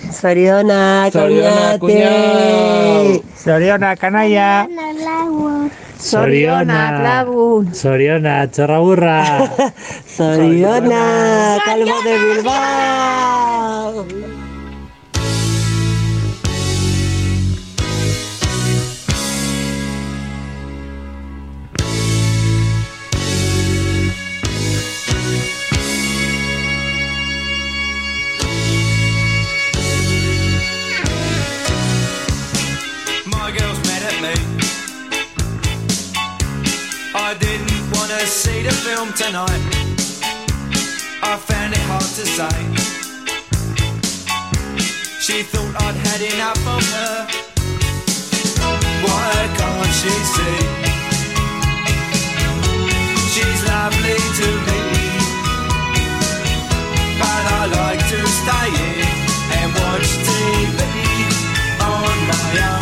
Zorionak, 0.08 1.12
Zorionak, 1.12 1.82
oñate. 1.82 3.20
Zorionak, 3.44 3.96
kanaia. 4.00 4.64
Zorionak, 4.64 4.87
lagun. 7.02 7.74
Zorionak, 7.74 8.54
txorraburra. 8.54 9.18
Zorionak, 10.16 11.66
Calvo 11.66 12.02
de 12.06 12.18
Bilbao. 12.24 14.37
See 38.38 38.62
the 38.62 38.70
film 38.70 39.12
tonight. 39.14 39.62
I 41.30 41.36
found 41.48 41.72
it 41.74 41.84
hard 41.90 42.10
to 42.18 42.24
say. 42.38 42.58
She 45.24 45.42
thought 45.42 45.74
I'd 45.84 45.96
had 46.06 46.20
enough 46.34 46.62
of 46.76 46.84
her. 46.94 47.16
Why 49.04 49.32
can't 49.58 49.92
she 50.00 50.14
see? 50.34 50.60
She's 53.34 53.60
lovely 53.72 54.20
to 54.38 54.48
me. 54.66 54.80
But 57.20 57.44
I 57.58 57.62
like 57.80 58.02
to 58.12 58.20
stay 58.38 58.70
in 58.86 59.18
and 59.58 59.68
watch 59.82 60.10
TV 60.28 60.78
on 61.90 62.16
my 62.30 62.46
own 62.70 62.77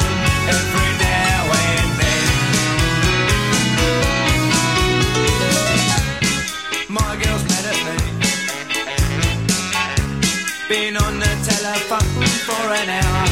for 12.46 12.66
an 12.80 12.88
hour. 12.88 13.26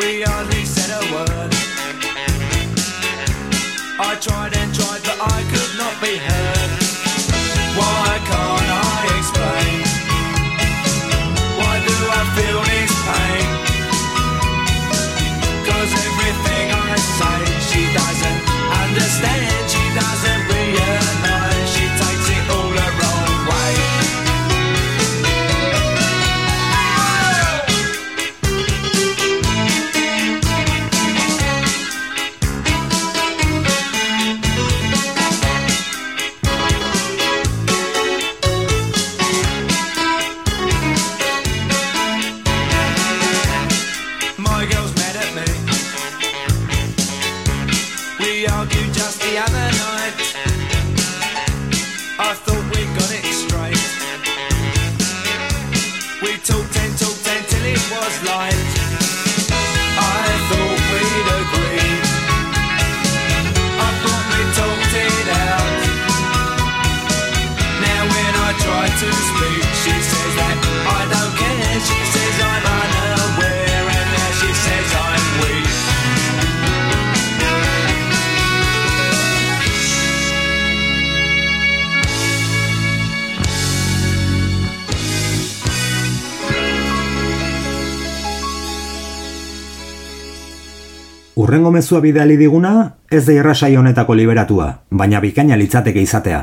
We 0.00 0.22
hardly 0.22 0.64
said 0.64 0.90
a 0.90 1.02
word. 1.14 1.52
I 4.00 4.16
tried 4.20 4.56
and 4.56 4.74
tried, 4.74 5.02
but 5.06 5.18
I 5.20 5.38
could 5.50 5.59
Urrengo 91.70 91.86
mezua 91.86 92.00
bidali 92.00 92.36
diguna, 92.36 92.96
ez 93.10 93.22
da 93.26 93.32
irrasai 93.32 93.76
honetako 93.78 94.16
liberatua, 94.18 94.80
baina 94.90 95.20
bikaina 95.22 95.54
litzateke 95.56 96.02
izatea. 96.02 96.40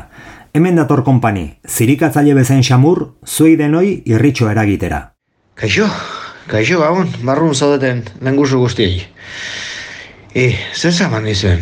Hemen 0.56 0.78
dator 0.80 1.02
konpani, 1.04 1.58
zirikatzaile 1.68 2.32
bezain 2.32 2.62
xamur, 2.64 3.02
zuei 3.26 3.58
denoi 3.60 4.02
irritxo 4.08 4.48
eragitera. 4.48 5.12
Kaixo, 5.54 5.84
kaixo 6.48 6.80
gabon, 6.80 7.12
barrun 7.28 7.52
zaudeten 7.54 8.06
lengusu 8.24 8.62
guztiei. 8.62 9.02
E, 10.32 10.54
zer 10.72 10.96
zaman 10.96 11.28
nizuen? 11.28 11.60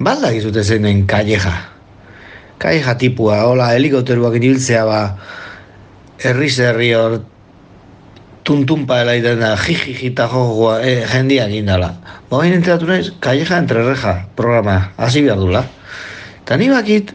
Balda 0.00 0.32
gizute 0.32 0.64
zein 0.64 0.88
den 0.88 1.04
kalleja. 1.06 1.52
Kalleja 2.56 2.96
tipua, 2.96 3.42
hola, 3.44 3.74
helikopteruak 3.76 4.40
ibiltzea 4.40 4.86
ba, 4.88 5.02
herri 6.24 6.94
hor 6.94 7.20
tuntumpa 8.44 9.00
elaiten 9.02 9.40
da, 9.40 9.54
jijijita 9.56 10.28
jojoa, 10.28 10.78
e, 10.84 11.06
jendiak 11.08 11.52
indala. 11.56 11.94
Ba, 12.28 12.38
bain 12.38 12.52
enteratu 12.52 12.88
naiz, 12.88 13.08
kalleja 13.24 13.58
entre 13.58 13.84
reja 13.86 14.14
programa, 14.36 14.76
hasi 14.96 15.24
behar 15.24 15.40
dula. 15.40 15.64
Eta 16.42 16.58
ni 16.60 16.68
bakit, 16.68 17.14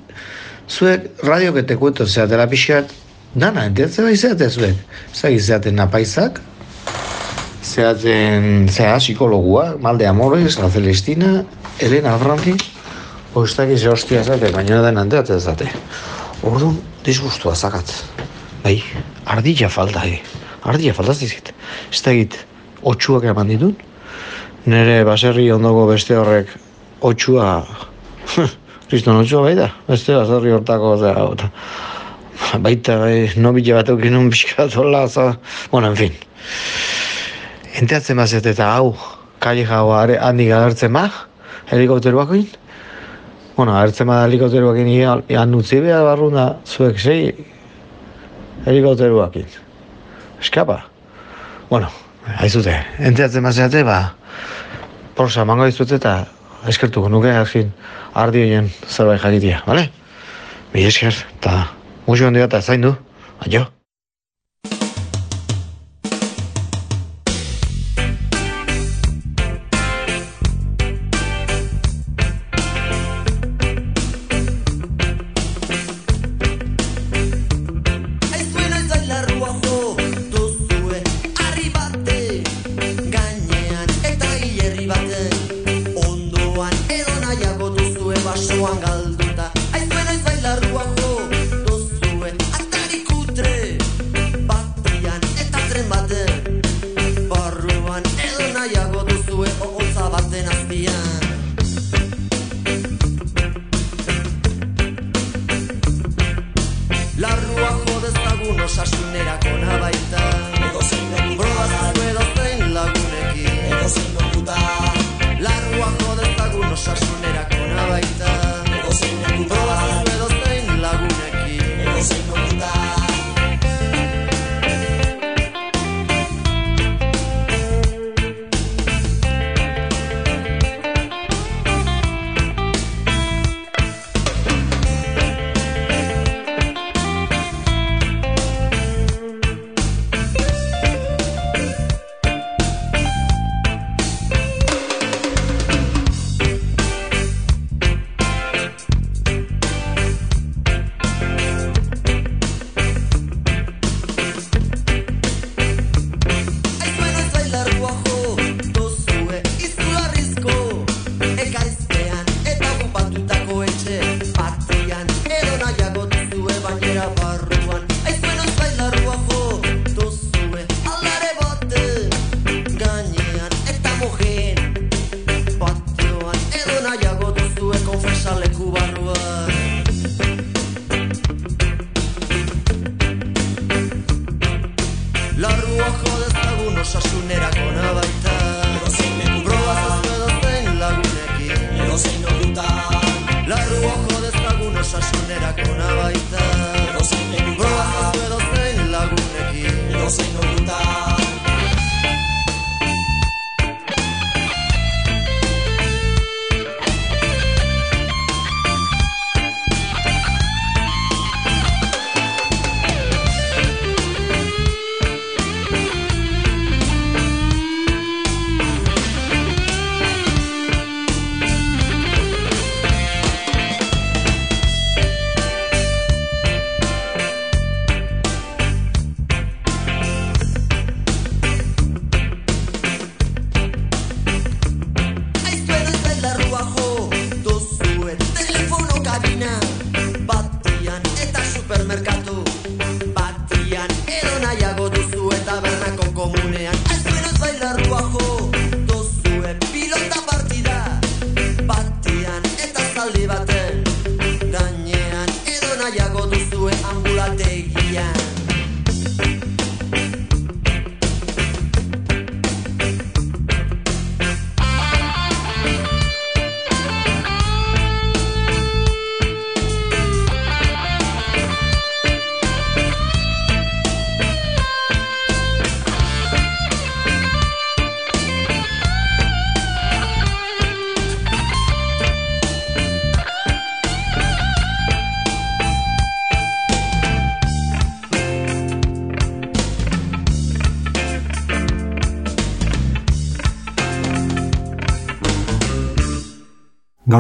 zuek 0.70 1.24
radio 1.24 1.54
que 1.54 1.64
te 1.64 1.78
cuento 1.78 2.08
zeatela 2.08 2.50
pixkat, 2.50 2.90
dana, 3.36 3.68
enteratzen 3.70 4.10
bai 4.10 4.18
zeate 4.18 4.50
zuek. 4.50 4.82
Zagi 5.14 5.40
zeaten 5.40 5.78
napaizak, 5.78 6.42
zeaten, 7.62 8.68
zea, 8.70 8.98
psikologua, 8.98 9.76
Malde 9.80 10.10
Amores, 10.10 10.58
La 10.58 10.70
Celestina, 10.74 11.44
Elena 11.80 12.18
Franti, 12.18 12.58
Oiztak 13.38 13.70
ze 13.78 13.90
hostia 13.90 14.24
zate, 14.24 14.50
baina 14.50 14.82
den 14.82 14.98
anteratzen 14.98 15.40
zate. 15.40 15.68
Orduan, 16.42 16.80
disgustua 17.06 17.54
zakat. 17.56 17.92
Bai, 18.64 18.80
ardilla 19.26 19.70
falta, 19.70 20.02
eh. 20.10 20.24
Ardilla 20.70 20.94
falta 20.94 21.16
zizit. 21.18 21.54
Ez 21.90 22.02
da 22.06 22.14
egit, 22.14 22.36
otxuak 22.86 23.26
eman 23.32 23.50
ditut. 23.50 23.86
Nere 24.70 25.02
baserri 25.08 25.48
ondoko 25.52 25.88
beste 25.90 26.18
horrek 26.20 26.52
otxua, 27.10 27.64
kriston 28.90 29.22
otxua 29.24 29.48
bai 29.48 29.56
da. 29.58 29.70
Beste 29.88 30.14
baserri 30.18 30.54
hortako, 30.54 30.92
zera, 31.02 31.26
eta, 31.34 31.50
baita, 32.62 33.00
bai, 33.02 33.16
nobile 33.42 33.78
bat 33.80 33.90
eukin 33.90 34.18
un 34.20 34.30
pixkat 34.30 34.76
za, 35.08 35.32
bueno, 35.72 35.88
en 35.88 35.96
fin. 35.96 36.14
Enteatzen 37.80 38.18
bazet 38.18 38.46
eta 38.46 38.70
hau, 38.76 38.94
kalle 39.40 39.66
jau 39.66 39.90
handik 39.94 40.52
agertzen 40.52 40.94
ba, 40.94 41.10
helikopteruakoin. 41.72 42.46
Bueno, 43.56 43.74
agertzen 43.76 44.08
ba 44.08 44.26
helikopteruakin 44.26 44.88
ian 45.30 45.56
utzi 45.56 45.82
behar 45.82 46.04
barrun 46.04 46.34
da, 46.34 46.60
zuek 46.66 47.00
sei 47.00 47.34
helikopteruakin. 48.66 49.69
Eskapa. 50.40 50.84
Bueno, 51.70 51.90
haizute, 52.40 52.76
enteatzen 53.00 53.44
bazeate, 53.44 53.84
ba, 53.84 54.00
prosa 55.16 55.46
mango 55.46 55.68
dizut 55.70 55.92
eta 55.98 56.14
eskertuko 56.68 57.10
nuke 57.12 57.32
azkin 57.36 57.72
ardi 58.14 58.46
zerbait 58.88 59.22
jakitia, 59.22 59.64
bale? 59.68 59.90
Mi 60.74 60.86
esker, 60.86 61.16
eta 61.40 61.68
musu 62.08 62.26
handia 62.28 62.48
eta 62.50 62.62
zaindu, 62.62 62.96
aio. 63.46 63.68
playa 98.60 98.99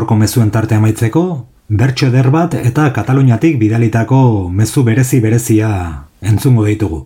Gaurko 0.10 0.24
mezuen 0.26 0.50
tarte 0.50 0.74
amaitzeko, 0.74 1.22
bertso 1.70 2.08
eder 2.08 2.32
bat 2.34 2.56
eta 2.58 2.88
Kataluniatik 2.96 3.60
bidalitako 3.62 4.50
mezu 4.50 4.82
berezi 4.84 5.20
berezia 5.22 5.70
entzungo 6.32 6.66
ditugu. 6.66 7.04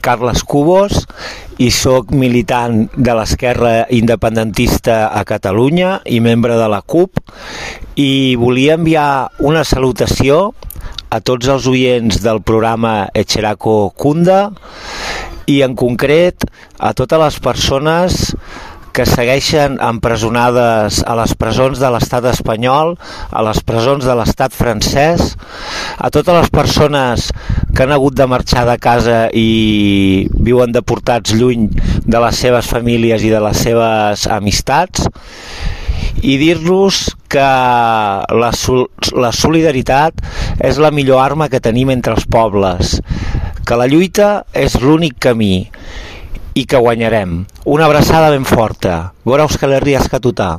Carles 0.00 0.42
Cubos 0.48 1.04
i 1.60 1.70
sóc 1.74 2.10
militant 2.16 2.86
de 2.96 3.14
l'esquerra 3.16 3.86
independentista 3.92 5.10
a 5.12 5.24
Catalunya 5.28 5.98
i 6.08 6.22
membre 6.24 6.56
de 6.56 6.68
la 6.72 6.80
CUP. 6.80 7.20
I 8.00 8.36
volia 8.40 8.78
enviar 8.80 9.30
una 9.44 9.64
salutació 9.68 10.50
a 11.10 11.20
tots 11.20 11.50
els 11.50 11.66
oients 11.66 12.20
del 12.22 12.40
programa 12.46 13.10
Echeraco 13.14 13.90
Kunda 13.98 14.48
i 15.50 15.60
en 15.66 15.74
concret 15.74 16.46
a 16.78 16.92
totes 16.94 17.20
les 17.20 17.38
persones 17.42 18.18
que 18.92 19.06
segueixen 19.08 19.78
empresonades 19.84 21.00
a 21.06 21.14
les 21.18 21.34
presons 21.38 21.80
de 21.80 21.90
l'estat 21.92 22.26
espanyol, 22.32 22.96
a 23.30 23.42
les 23.46 23.62
presons 23.66 24.04
de 24.06 24.16
l'estat 24.18 24.54
francès, 24.54 25.34
a 25.98 26.10
totes 26.10 26.36
les 26.36 26.50
persones 26.52 27.30
que 27.74 27.84
han 27.84 27.94
hagut 27.94 28.16
de 28.18 28.26
marxar 28.30 28.66
de 28.68 28.76
casa 28.82 29.20
i 29.32 30.26
viuen 30.34 30.74
deportats 30.74 31.34
lluny 31.36 31.68
de 32.04 32.22
les 32.26 32.40
seves 32.44 32.70
famílies 32.70 33.24
i 33.26 33.32
de 33.32 33.42
les 33.44 33.66
seves 33.68 34.26
amistats, 34.30 35.06
i 36.20 36.36
dir-los 36.36 37.06
que 37.30 37.40
la, 37.40 38.50
sol 38.52 38.88
la 39.16 39.30
solidaritat 39.32 40.18
és 40.66 40.80
la 40.82 40.90
millor 40.92 41.22
arma 41.22 41.48
que 41.48 41.62
tenim 41.62 41.92
entre 41.94 42.16
els 42.18 42.26
pobles, 42.28 42.98
que 43.64 43.78
la 43.78 43.88
lluita 43.88 44.30
és 44.52 44.76
l'únic 44.82 45.16
camí 45.22 45.70
i 46.60 46.66
que 46.68 46.76
guanyarem. 46.76 47.44
Una 47.64 47.86
abraçada 47.88 48.30
ben 48.30 48.44
forta. 48.44 49.12
Gora 49.24 49.48
Euskal 49.48 49.78
Herria 49.78 50.04
eskatuta. 50.04 50.56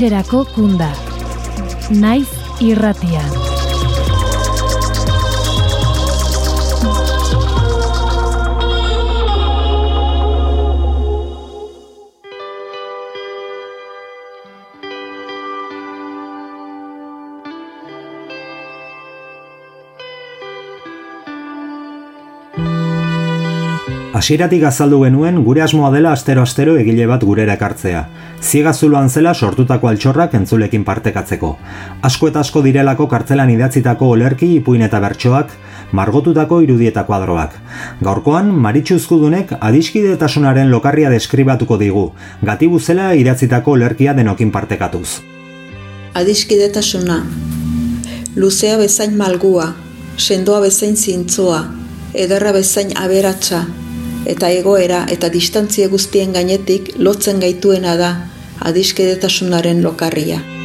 Etxerako 0.00 0.38
kunda. 0.54 0.88
Naiz 2.00 2.32
irratian. 2.64 3.49
Hasieratik 24.20 24.66
azaldu 24.68 24.98
genuen 25.00 25.38
gure 25.46 25.62
asmoa 25.64 25.88
dela 25.94 26.10
astero-astero 26.12 26.74
egile 26.76 27.06
bat 27.08 27.22
gurera 27.24 27.54
ekartzea. 27.56 28.02
Ziegazuloan 28.44 29.08
zela 29.08 29.32
sortutako 29.32 29.88
altxorrak 29.88 30.36
entzulekin 30.36 30.84
partekatzeko. 30.84 31.54
Asko 32.08 32.28
eta 32.28 32.42
asko 32.44 32.60
direlako 32.66 33.06
kartzelan 33.08 33.54
idatzitako 33.54 34.10
olerki, 34.18 34.50
ipuin 34.58 34.84
eta 34.84 35.00
bertsoak, 35.00 35.56
margotutako 35.96 36.60
irudietako 36.66 37.16
adroak. 37.16 37.56
Gaurkoan, 38.04 38.52
maritxuzkudunek 38.66 39.56
adiskidetasunaren 39.56 40.68
lokarria 40.68 41.08
deskribatuko 41.16 41.80
digu, 41.80 42.06
gatibu 42.44 42.76
zela 42.78 43.14
idatzitako 43.16 43.78
olerkia 43.78 44.12
denokin 44.12 44.52
partekatuz. 44.52 45.08
Adiskidetasuna. 46.12 47.22
Luzea 48.36 48.76
bezain 48.84 49.16
malgua, 49.16 49.70
sendoa 50.18 50.66
bezain 50.68 50.98
zintzoa, 51.08 51.68
ederra 52.12 52.52
bezain 52.52 52.92
aberatsa, 53.00 53.64
eta 54.26 54.50
egoera 54.50 55.04
eta 55.10 55.28
distantzie 55.28 55.88
guztien 55.88 56.32
gainetik 56.32 56.94
lotzen 56.98 57.40
gaituena 57.40 57.96
da 57.96 58.14
adiskidetasunaren 58.60 59.82
lokarria. 59.82 60.59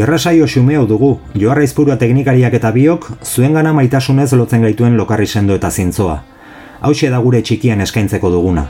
Irrasaio 0.00 0.46
xumeo 0.48 0.86
dugu, 0.88 1.10
joarra 1.36 1.60
izpurua 1.66 1.98
teknikariak 2.00 2.54
eta 2.56 2.70
biok, 2.72 3.10
zuen 3.20 3.52
gana 3.52 3.74
maitasunez 3.76 4.30
lotzen 4.32 4.62
gaituen 4.64 4.96
lokarri 4.96 5.26
sendo 5.26 5.52
eta 5.58 5.68
zintzoa. 5.70 6.14
Hau 6.80 6.92
da 6.94 7.18
gure 7.18 7.42
txikian 7.42 7.82
eskaintzeko 7.84 8.30
duguna. 8.30 8.64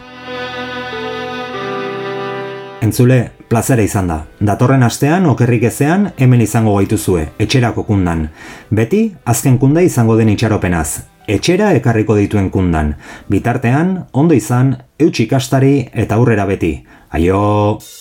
Entzule, 2.82 3.30
plazera 3.48 3.82
izan 3.82 4.08
da. 4.08 4.24
Datorren 4.40 4.82
astean, 4.82 5.26
okerrik 5.26 5.68
ezean, 5.70 6.10
hemen 6.18 6.40
izango 6.40 6.74
gaituzue, 6.76 7.28
etxerako 7.38 7.84
kundan. 7.84 8.28
Beti, 8.70 9.14
azken 9.24 9.58
kunda 9.58 9.82
izango 9.82 10.16
den 10.16 10.34
itxaropenaz. 10.34 11.04
Etxera 11.28 11.74
ekarriko 11.78 12.16
dituen 12.16 12.50
kundan. 12.50 12.96
Bitartean, 13.28 14.06
ondo 14.10 14.34
izan, 14.34 14.78
eutxikastari 14.98 15.90
eta 15.94 16.16
aurrera 16.16 16.46
beti. 16.46 16.74
Aio! 17.10 17.99